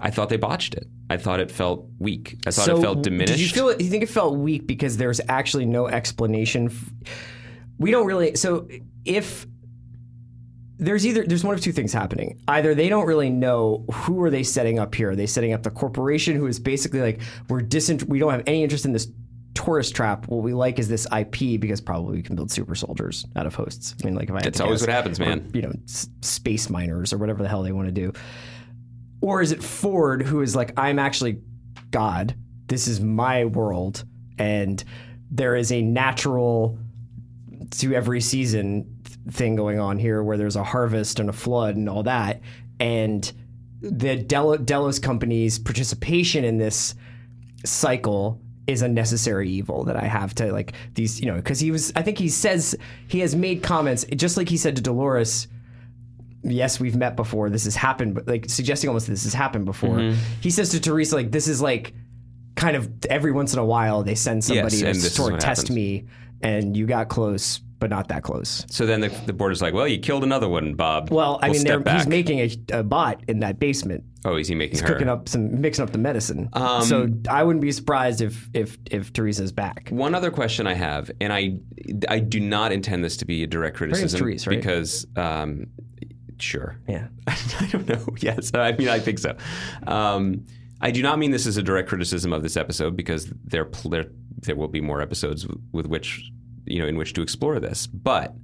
[0.00, 0.86] I thought they botched it.
[1.10, 2.38] I thought it felt weak.
[2.46, 3.32] I thought it felt diminished.
[3.32, 3.72] Did you feel?
[3.80, 6.66] You think it felt weak because there's actually no explanation?
[6.66, 6.90] f-
[7.78, 8.36] We don't really.
[8.36, 8.68] So
[9.04, 9.46] if
[10.78, 12.40] there's either there's one of two things happening.
[12.48, 15.10] Either they don't really know who are they setting up here.
[15.10, 18.42] Are they setting up the corporation who is basically like we're disint- we don't have
[18.46, 19.06] any interest in this
[19.64, 20.26] tourist trap.
[20.28, 23.54] What we like is this IP because probably we can build super soldiers out of
[23.54, 23.94] hosts.
[24.02, 24.88] I mean, like if I That's always guess.
[24.88, 25.50] what happens, Or, man.
[25.52, 28.12] you know, s- space miners or whatever the hell they want to do.
[29.20, 31.40] Or is it Ford who is like, I'm actually
[31.90, 32.34] God.
[32.68, 34.04] This is my world,
[34.38, 34.82] and
[35.30, 36.78] there is a natural
[37.72, 38.96] to every season
[39.30, 42.40] thing going on here where there's a harvest and a flood and all that.
[42.78, 43.30] And
[43.82, 46.94] the Del- Delos company's participation in this
[47.64, 51.70] cycle is a necessary evil that I have to like these, you know, because he
[51.70, 52.76] was, I think he says,
[53.08, 55.48] he has made comments, just like he said to Dolores,
[56.42, 57.50] yes, we've met before.
[57.50, 59.96] This has happened, but like suggesting almost this has happened before.
[59.96, 60.18] Mm-hmm.
[60.40, 61.94] He says to Teresa, like, this is like
[62.54, 65.14] kind of every once in a while they send somebody Yes, to and this is
[65.14, 65.74] sort of test happens.
[65.76, 66.06] me,
[66.42, 68.64] and you got close, but not that close.
[68.70, 71.10] so then the, the board is like, well, you killed another one, Bob.
[71.10, 74.54] Well, I We'll mean, he's making a, a bot in that basement, Oh, is he
[74.54, 74.86] making her?
[74.86, 76.48] cooking up some, mixing up the medicine.
[76.52, 79.88] Um, so I wouldn't be surprised if if if Teresa's back.
[79.90, 81.56] One other question I have, and I,
[82.08, 84.56] I do not intend this to be a direct criticism Therese, right?
[84.58, 85.66] because, um,
[86.38, 87.08] sure, Yeah.
[87.26, 88.06] I don't know.
[88.20, 89.34] Yes, I mean, I think so.
[89.86, 90.44] Um,
[90.82, 94.06] I do not mean this as a direct criticism of this episode because there, there,
[94.42, 96.30] there will be more episodes with, with which,
[96.70, 97.86] you know, in which to explore this.
[97.86, 98.34] But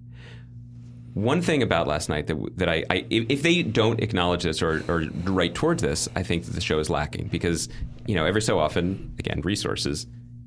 [1.14, 4.84] one thing about last night that that I, I if, they don't acknowledge this or,
[4.88, 7.68] or write towards this, I think that the show is lacking because
[8.06, 10.06] you know every so often, again, resources,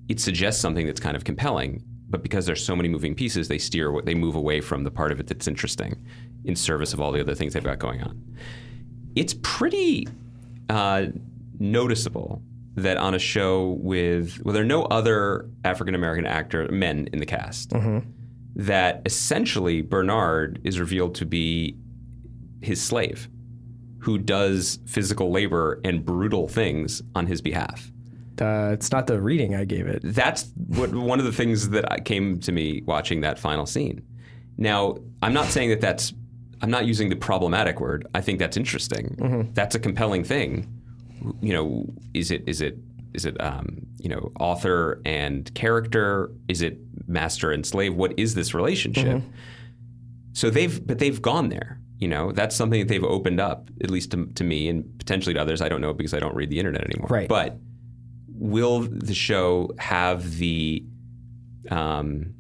[0.10, 3.58] it suggests something that's kind of compelling, but because there's so many moving pieces, they
[3.58, 5.96] steer what they move away from the part of it that's interesting,
[6.46, 8.22] in service of all the other things they've got going on.
[9.16, 10.08] It's pretty
[10.70, 11.08] uh,
[11.60, 12.44] noticeable
[12.84, 17.20] that on a show with well, there are no other African American actor men in
[17.20, 17.72] the cast
[18.56, 21.76] that essentially Bernard is revealed to be
[22.62, 23.30] his slave
[24.00, 27.92] who does physical labor and brutal things on his behalf.
[28.42, 30.02] Uh, it's not the reading I gave it.
[30.04, 34.02] That's what, one of the things that came to me watching that final scene.
[34.58, 36.14] Now, I'm not saying that that's,
[36.62, 38.08] I'm not using the problematic word.
[38.16, 39.16] I think that's interesting.
[39.54, 40.79] That's a compelling thing.
[41.42, 42.78] You know, is it, is it,
[43.14, 46.32] is it, um, you know, author and character?
[46.48, 47.96] Is it master and slave?
[47.96, 49.22] What is this relationship?
[50.34, 51.80] So they've, but they've gone there.
[51.98, 55.34] You know, that's something that they've opened up, at least to, to me and potentially
[55.34, 55.62] to others.
[55.62, 57.08] I don't know because I don't read the internet anymore.
[57.10, 57.28] Right.
[57.28, 57.58] But
[58.28, 60.86] will the show have the
[61.70, 62.34] um,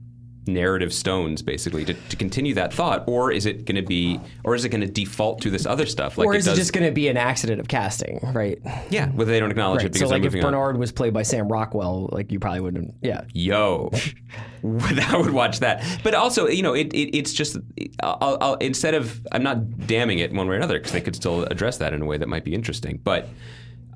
[0.47, 4.55] narrative stones basically to, to continue that thought, or is it going to be, or
[4.55, 6.17] is it going to default to this other stuff?
[6.17, 8.59] Like or is it, does, just going to be an accident of casting, right?
[8.89, 9.93] yeah, whether they don't acknowledge it Right.
[9.93, 10.51] because So, like, if moving on.
[10.53, 12.95] Bernard was played by Sam Rockwell, like you probably wouldn't.
[13.01, 13.21] Yeah.
[13.33, 13.91] Yo,
[14.63, 15.83] I would watch that.
[16.03, 17.57] But also, you know, it, it it's just
[18.01, 21.15] I'll, I'll, instead of I'm not damning it one way or another because they could
[21.15, 22.99] still address that in a way that might be interesting.
[23.03, 23.29] But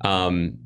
[0.02, 0.58] Um,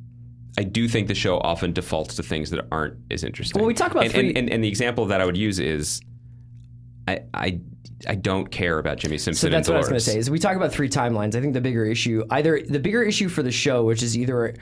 [0.58, 3.60] I do think the show often defaults to things that aren't as interesting.
[3.60, 5.60] Well, we talk about and, three- and, and, and the example that I would use
[5.60, 6.00] is,
[7.06, 7.60] I I,
[8.08, 9.50] I don't care about Jimmy Simpson.
[9.50, 10.18] So that's what I was going to say.
[10.18, 11.36] Is we talk about three timelines.
[11.36, 14.56] I think the bigger issue, either the bigger issue for the show, which is either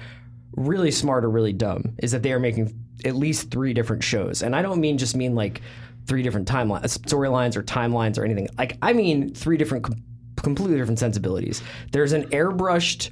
[0.53, 4.43] really smart or really dumb, is that they are making at least three different shows.
[4.43, 5.63] And I don't mean just mean like
[6.07, 8.49] three different timelines, uh, storylines or timelines or anything.
[8.59, 9.87] Like I mean three different,
[10.43, 11.63] completely different sensibilities.
[11.93, 13.09] There's an airbrushed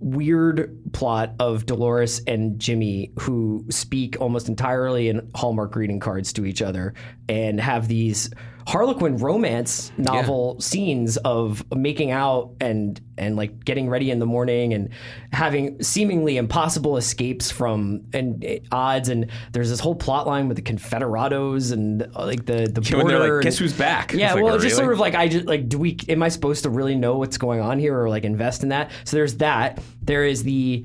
[0.00, 6.44] weird plot of Dolores and Jimmy who speak almost entirely in Hallmark greeting cards to
[6.44, 6.94] each other
[7.28, 8.30] and have these
[8.68, 14.74] Harlequin romance novel scenes of making out and and like getting ready in the morning
[14.74, 14.88] and
[15.32, 20.56] having seemingly impossible escapes from and uh, odds and there's this whole plot line with
[20.56, 24.12] the Confederados and uh, like the the border they're like, guess who's back?
[24.12, 24.84] yeah, It's well, it's just really?
[24.84, 27.38] sort of like I just like do we am I supposed to really know what's
[27.38, 28.90] going on here or like invest in that?
[29.04, 29.80] So there's that.
[30.02, 30.84] There is the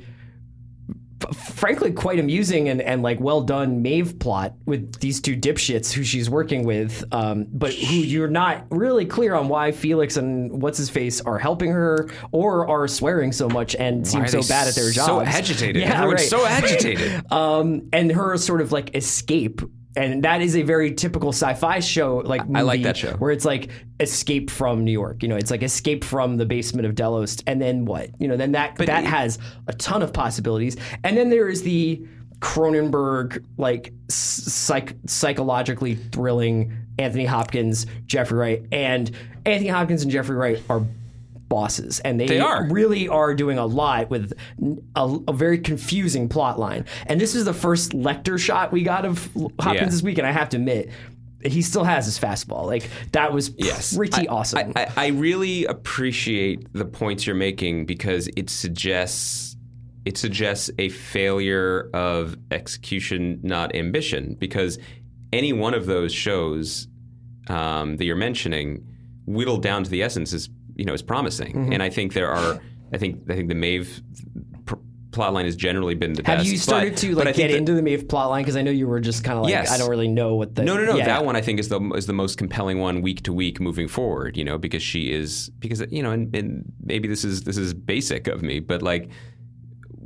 [1.34, 6.04] frankly quite amusing and, and like well done Maeve plot with these two dipshits who
[6.04, 10.78] she's working with, um, but who you're not really clear on why Felix and what's
[10.78, 14.76] his face are helping her or are swearing so much and seem so bad at
[14.76, 15.08] their jobs.
[15.08, 15.82] So agitated.
[15.82, 16.30] Yeah, Everyone's right.
[16.30, 17.32] so agitated.
[17.32, 19.62] um, and her sort of like escape.
[19.96, 23.12] And that is a very typical sci-fi show, like I like movie that show.
[23.14, 23.70] where it's like
[24.00, 25.22] escape from New York.
[25.22, 28.10] You know, it's like escape from the basement of Delos, and then what?
[28.20, 29.38] You know, then that but that it- has
[29.68, 30.78] a ton of possibilities.
[31.04, 32.06] And then there is the
[32.40, 39.12] Cronenberg like psych psychologically thrilling Anthony Hopkins, Jeffrey Wright, and
[39.46, 40.86] Anthony Hopkins and Jeffrey Wright are
[41.52, 42.68] bosses and they, They are.
[42.72, 44.34] really are doing a lot with
[44.96, 49.06] a, a very confusing plot line and this is the first Lecter shot we got
[49.06, 49.30] of
[49.60, 49.86] Hopkins Yeah.
[49.86, 50.90] this week and I have to admit
[51.44, 53.96] he still has his fastball like that was Yes.
[53.98, 59.58] pretty I- awesome I, I, I really appreciate the points you're making because it suggests
[60.06, 64.36] it suggests a failure of execution, not ambition.
[64.40, 64.80] Because
[65.32, 66.88] any one of those shows
[67.48, 68.84] um, that you're mentioning,
[69.28, 71.54] whittled down to the essence, is you know is promising.
[71.54, 71.74] Mm-hmm.
[71.74, 72.60] And I think there are.
[72.94, 74.02] I think I think the Maeve
[74.66, 74.76] pr-
[75.12, 76.50] plotline has generally been the have best.
[76.50, 78.88] you started but- to like get that- into the Maeve plotline because I know you
[78.88, 79.72] were just kind of like Yes.
[79.72, 80.96] I don't really know what the No, no, no.
[80.98, 83.60] yeah, that one I think is the is the most compelling one week to week
[83.62, 84.36] moving forward.
[84.38, 87.74] You know, because she is because you know, and, and maybe this is this is
[87.74, 89.10] basic of me, but like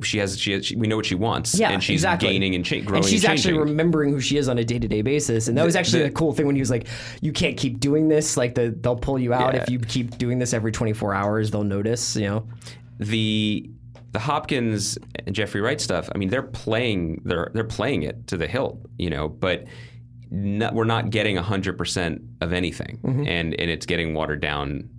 [0.04, 2.30] she has she, has, she we know what she wants, Yeah, and she's exactly.
[2.30, 4.80] gaining and cha- growing and she's and actually remembering who she is on a day
[4.80, 6.88] to day basis, and that was actually the- the cool thing when he was like,
[7.22, 8.38] "You can't keep doing this.
[8.38, 9.64] Like the, they'll pull you out Yeah.
[9.64, 11.52] if you keep doing this every twenty four hours.
[11.52, 12.48] They'll notice." You know,
[13.00, 13.70] the
[14.12, 16.10] the Hopkins and Jeffrey Wright stuff.
[16.14, 19.66] I mean, they're playing they're they're playing it to the hilt, you know, but.
[20.32, 23.28] Not, we're not getting hundred percent of anything, Mm-hmm.
[23.28, 24.90] and and it's getting watered down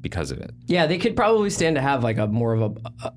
[0.00, 0.52] because of it.
[0.66, 2.62] yeah, they could probably stand to have like a more of
[3.02, 3.12] a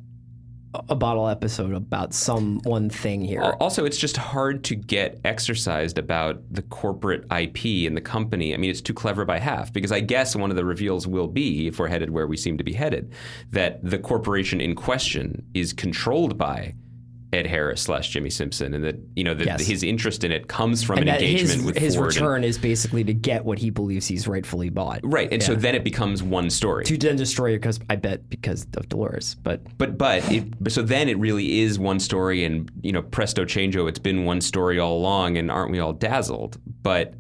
[0.74, 3.41] a, bottle episode about some one thing here.
[3.59, 8.53] Also, it's just hard to get exercised about the corporate IP and the company.
[8.53, 11.28] I mean, it's too clever by half because I guess one of the reveals will
[11.28, 13.13] be, if we're headed where we seem to be headed,
[13.51, 16.76] that the corporation in question is controlled by
[17.32, 19.67] Ed Harris slash Jimmy Simpson, and that you know that Yes.
[19.67, 22.07] his interest in it comes from and an engagement his with his Ford.
[22.07, 25.01] and- return is basically to get what he believes he's rightfully bought.
[25.03, 26.86] right, and so then it becomes one story.
[26.86, 30.82] To then destroy it because I bet because of Dolores, but But but it, so
[30.82, 34.80] then it really is one story, and you know, presto changeo, it's been one story
[34.80, 36.57] all along, and aren't we all dazzled?
[36.82, 37.13] But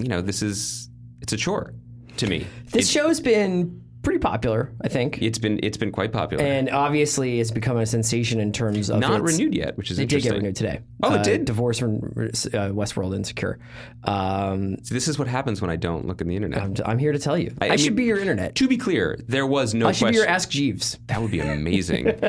[0.00, 0.88] you know, this is
[1.20, 1.74] it's a chore
[2.16, 2.46] to me.
[2.72, 5.20] this show's been pretty popular, I think.
[5.22, 6.42] it's been it's been quite popular.
[6.42, 10.08] and obviously it's become a sensation in terms of Not renewed yet, which is It
[10.08, 10.80] did get renewed today.
[11.02, 11.44] Oh, it Uh, did?
[11.44, 13.58] Divorce from uh, Westworld Insecure.
[14.04, 16.62] Um, So this is what happens when I don't look in the internet.
[16.62, 17.54] I'm, I'm here to tell you.
[17.60, 18.54] I, I should mean- be your internet.
[18.56, 20.12] to be clear, there was no I should question.
[20.14, 20.98] be your Ask Jeeves.
[21.08, 22.04] that would be amazing.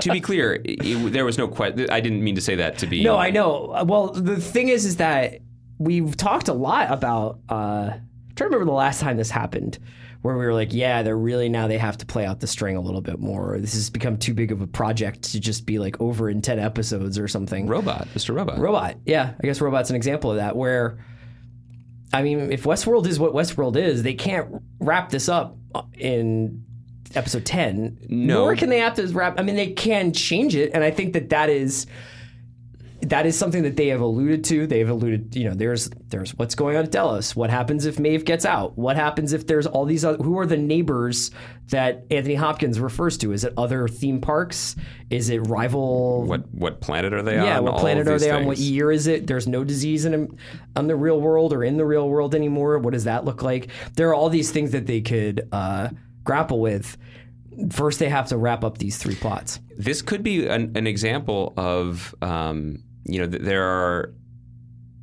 [0.00, 1.88] to be clear, it, there was no question.
[1.90, 3.02] I didn't mean to say that to be.
[3.04, 3.84] No, I know.
[3.86, 5.38] Well, the thing is, is that
[5.78, 7.38] we've talked a lot about.
[7.48, 7.54] Uh,
[7.94, 9.78] I'm trying to remember the last time this happened,
[10.22, 12.76] where we were like, "Yeah, they're really now they have to play out the string
[12.76, 13.58] a little bit more.
[13.58, 16.58] This has become too big of a project to just be like over in ten
[16.58, 18.34] episodes or something." Robot, Mr.
[18.34, 18.58] Robot.
[18.58, 18.96] Robot.
[19.04, 20.56] Yeah, I guess Robot's an example of that.
[20.56, 21.04] Where,
[22.12, 25.56] I mean, if Westworld is what Westworld is, they can't wrap this up
[25.98, 26.64] in
[27.14, 27.98] episode ten.
[28.08, 28.44] No.
[28.44, 29.38] Nor can they have to wrap.
[29.38, 31.86] I mean, they can change it, and I think that that is.
[33.12, 34.66] That is something that they have alluded to.
[34.66, 37.36] They've alluded, you know, there's there's what's going on at Delos.
[37.36, 38.78] What happens if Maeve gets out?
[38.78, 40.16] What happens if there's all these other?
[40.16, 41.30] Who are the neighbors
[41.68, 43.32] that Anthony Hopkins refers to?
[43.32, 44.76] Is it other theme parks?
[45.10, 47.44] Is it rival What what planet are they on?
[47.44, 48.46] yeah, what All planet are they on?
[48.46, 49.26] What year is it?
[49.26, 50.38] There's no disease in
[50.74, 52.78] on the real world or in the real world anymore.
[52.78, 53.68] What does that look like?
[53.94, 55.90] There are all these things that they could uh,
[56.24, 56.96] grapple with.
[57.72, 59.60] first they have to wrap up these three plots.
[59.76, 64.14] this could be an, an example of um, you know th- there are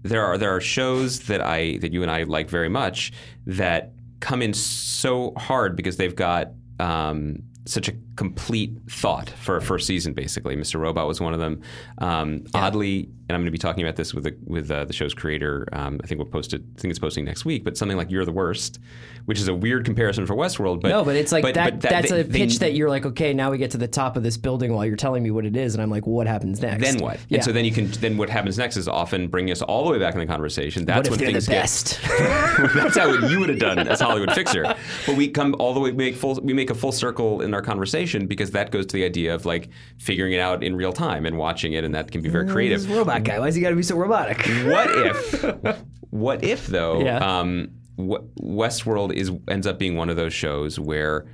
[0.04, 3.12] there are there are shows that I that you and I like very much
[3.46, 9.62] that come in so hard because they've got um, such a complete thought for a
[9.62, 10.14] first season.
[10.14, 10.80] Basically, Mr.
[10.80, 11.62] Robot was one of them.
[12.00, 14.94] Um, Oddly, and I'm going to be talking about this with the, with uh, the
[14.94, 15.68] show's creator.
[15.72, 16.64] Um, I think we'll post it.
[16.78, 17.64] I think it's posting next week.
[17.64, 18.80] But something like "You're the Worst,"
[19.26, 20.82] which is a weird comparison for Westworld.
[20.82, 21.80] But No, but it's like that.
[21.80, 23.88] but that's they- a pitch they- that you're like, okay, now we get to the
[23.88, 26.26] top of this building while you're telling me what it is, and I'm like, what
[26.26, 26.82] happens next?
[26.84, 27.20] Then what?
[27.30, 27.36] Yeah.
[27.38, 27.86] And so then you can.
[27.92, 30.86] Then what happens next is often bring us all the way back in the conversation.
[30.86, 31.70] That's when things get.
[32.74, 34.64] That's how you would have done as Hollywood fixer.
[35.06, 35.92] But we come all the way.
[35.92, 36.40] We make full.
[36.42, 39.46] We make a full circle in our conversation because that goes to the idea of
[39.46, 39.70] like
[40.00, 42.90] figuring it out in real time and watching it, and that can be very creative.
[42.90, 43.40] robot guy.
[43.40, 44.38] Why's he got to be so robotic?
[44.66, 45.80] What if?
[46.12, 47.02] What if though?
[47.02, 47.18] Yeah.
[47.20, 51.28] Um, Westworld is ends up being one of those shows where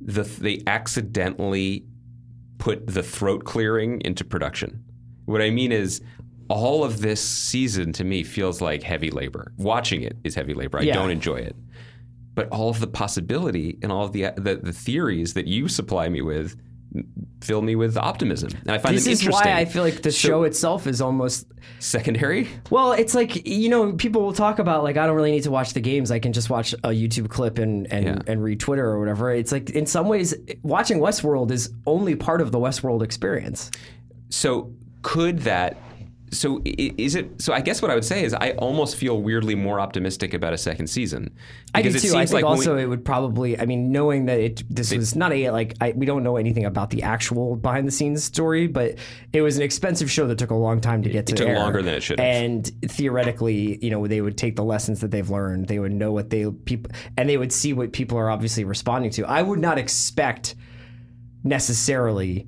[0.00, 1.84] the they accidentally
[2.58, 4.82] put the throat clearing into production.
[5.26, 6.00] What I mean is.
[6.48, 9.52] All of this season to me feels like heavy labor.
[9.56, 10.78] Watching it is heavy labor.
[10.78, 10.94] I Yeah.
[10.94, 11.56] don't enjoy it.
[12.36, 16.08] But all of the possibility and all of the, the the theories that you supply
[16.08, 16.54] me with
[17.40, 18.50] fill me with optimism.
[18.62, 21.46] And I find This is why I feel like the So- show itself is almost
[21.78, 22.48] secondary.
[22.70, 25.50] Well, it's like you know, people will talk about like I don't really need to
[25.50, 26.10] watch the games.
[26.10, 28.18] I can just watch a YouTube clip and and, Yeah.
[28.26, 29.30] and read Twitter or whatever.
[29.32, 33.70] It's like in some ways, watching Westworld is only part of the Westworld experience.
[34.30, 34.72] So
[35.02, 35.76] could that?
[36.32, 37.40] So i- is it?
[37.40, 40.52] So I guess what I would say is I almost feel weirdly more optimistic about
[40.52, 41.30] a second season.
[41.74, 41.96] I do too.
[42.08, 43.58] it I think like also we- it would probably.
[43.58, 46.64] I mean, knowing that it this was not a like I, we don't know anything
[46.64, 48.96] about the actual behind the scenes story, but
[49.32, 51.34] it was an expensive show that took a long time to get to.
[51.34, 51.56] It took air.
[51.58, 52.26] longer than it should have.
[52.26, 55.68] And theoretically, you know, they would take the lessons that they've learned.
[55.68, 59.10] They would know what they people, and they would see what people are obviously responding
[59.12, 59.24] to.
[59.26, 60.56] I would not expect
[61.44, 62.46] necessarily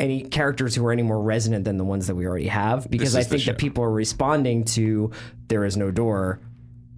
[0.00, 3.16] any characters who are any more resonant than the ones that we already have because
[3.16, 5.10] I think that people are responding to
[5.48, 6.40] there is no door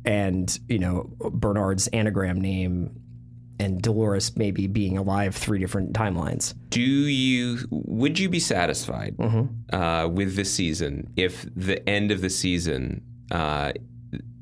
[0.05, 2.91] and you know Bernard's anagram name
[3.59, 6.55] and Dolores maybe being alive three different timelines.
[6.71, 9.75] do you would you be satisfied Mm-hmm.
[9.75, 13.73] uh, with this season if the end of the season uh,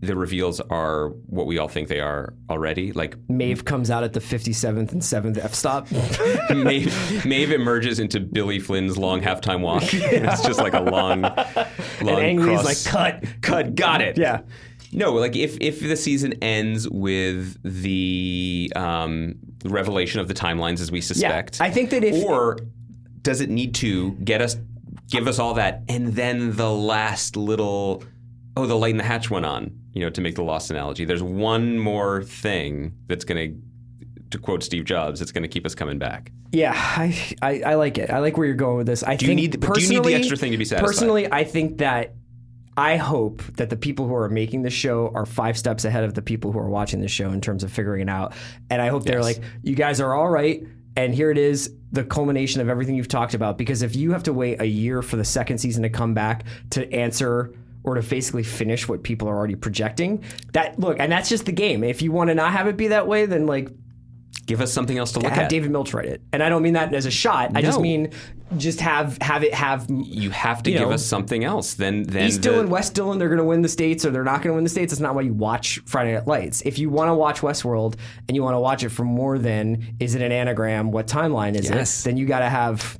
[0.00, 2.92] the reveals are what we all think they are already?
[2.92, 5.88] Like Maeve comes out at the 57th and 7th F stop.
[6.50, 9.82] Maeve, Maeve emerges into Billy Lynn's long halftime walk.
[9.92, 11.22] It's just like a long,
[12.02, 13.24] long and like cut.
[13.42, 14.16] cut, got it.
[14.18, 14.40] Yeah.
[14.92, 20.90] No, like if if the season ends with the um, revelation of the timelines as
[20.90, 22.58] we suspect, I think that if- or
[23.20, 24.56] does it need to get us,
[25.10, 28.02] give us all that, and then the last little,
[28.58, 31.04] oh, the light in the hatch went on, you know, to make the lost analogy.
[31.04, 33.60] There's one more thing that's going to.
[34.32, 36.32] To quote Steve Jobs, it's going to keep us coming back.
[36.52, 38.10] Yeah, I, I I like it.
[38.10, 39.02] I like where you're going with this.
[39.02, 40.86] I you think need- but do you need the personally- extra thing to be satisfied?
[40.86, 42.12] Personally, I think that
[42.76, 46.12] I hope that the people who are making the show are five steps ahead of
[46.12, 48.34] the people who are watching the show in terms of figuring it out.
[48.68, 50.62] And I hope they're like, you guys are all right.
[50.94, 53.56] And here it is, the culmination of everything you've talked about.
[53.56, 56.44] Because if you have to wait a year for the second season to come back
[56.72, 57.54] to answer
[57.88, 60.22] or to basically finish what people are already projecting,
[60.52, 61.82] that look, and that's just the game.
[61.82, 63.70] If you want to not have it be that way, then like
[64.46, 65.50] Give us something else to look have at.
[65.50, 66.22] David Milch write it.
[66.32, 67.52] And I don't mean that as a shot.
[67.54, 68.12] I just mean
[68.56, 71.74] just have have it have you have to you give know, us something else.
[71.74, 74.24] Then, then East the- Dillon, West Dillon, they're going to win the states or they're
[74.24, 74.90] not going to win the states.
[74.90, 76.62] It's not why you watch Friday Night Lights.
[76.62, 79.96] If you want to watch Westworld and you want to watch it for more than
[80.00, 82.00] is it an anagram, what timeline is Yes.
[82.00, 82.98] it, then you got to have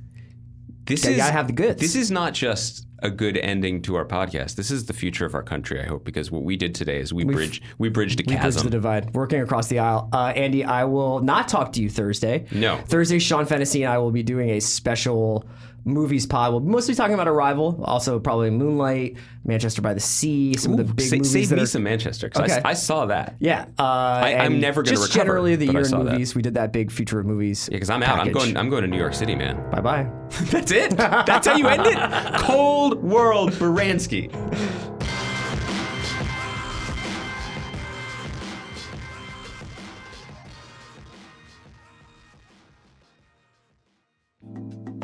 [0.84, 1.80] This You is gotta have the goods.
[1.80, 4.56] This is not just a good ending to our podcast.
[4.56, 5.80] This is the future of our country.
[5.80, 8.40] I hope because what we did today is we bridge we bridged a we bridge
[8.40, 8.64] chasm.
[8.64, 10.08] the divide, working across the aisle.
[10.12, 12.46] Uh, Andy, I will not talk to you Thursday.
[12.50, 12.78] No.
[12.86, 15.46] Thursday, Sean Fennessy and I will be doing a special
[15.84, 16.52] movies pod.
[16.52, 20.84] We'll mostly talking about Arrival, also probably Moonlight, Manchester by the Sea, some of the
[20.84, 22.60] big Sa- movies save that me are some Manchester because Okay.
[22.64, 23.36] I, saw that.
[23.38, 26.12] Yeah, uh, I, I'm never gonna just recover, generally the year in saw that.
[26.12, 26.34] movies.
[26.34, 27.68] We did that big future of movies.
[27.70, 28.18] Yeah, because I'm out.
[28.18, 28.56] I'm going.
[28.56, 29.56] I'm going to New York City, man.
[29.70, 30.10] Bye bye.
[30.50, 30.96] That's it.
[30.96, 31.96] That's how you end it.
[32.40, 34.28] Cold World Baranski.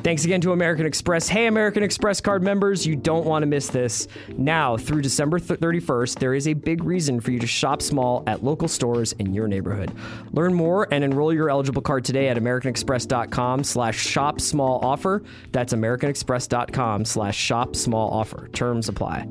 [0.05, 1.29] Thanks again to American Express.
[1.29, 4.07] Hey, American Express card members, you don't want to miss this.
[4.37, 8.45] Now, through December 31st, there is a big reason for you to shop small at
[8.45, 9.97] local stores in your neighborhood.
[10.33, 15.23] Learn more and enroll your eligible card today at americanexpress.com slash shop small offer.
[15.53, 18.49] That's americanexpress.com slash shop small offer.
[18.49, 19.27] Terms apply.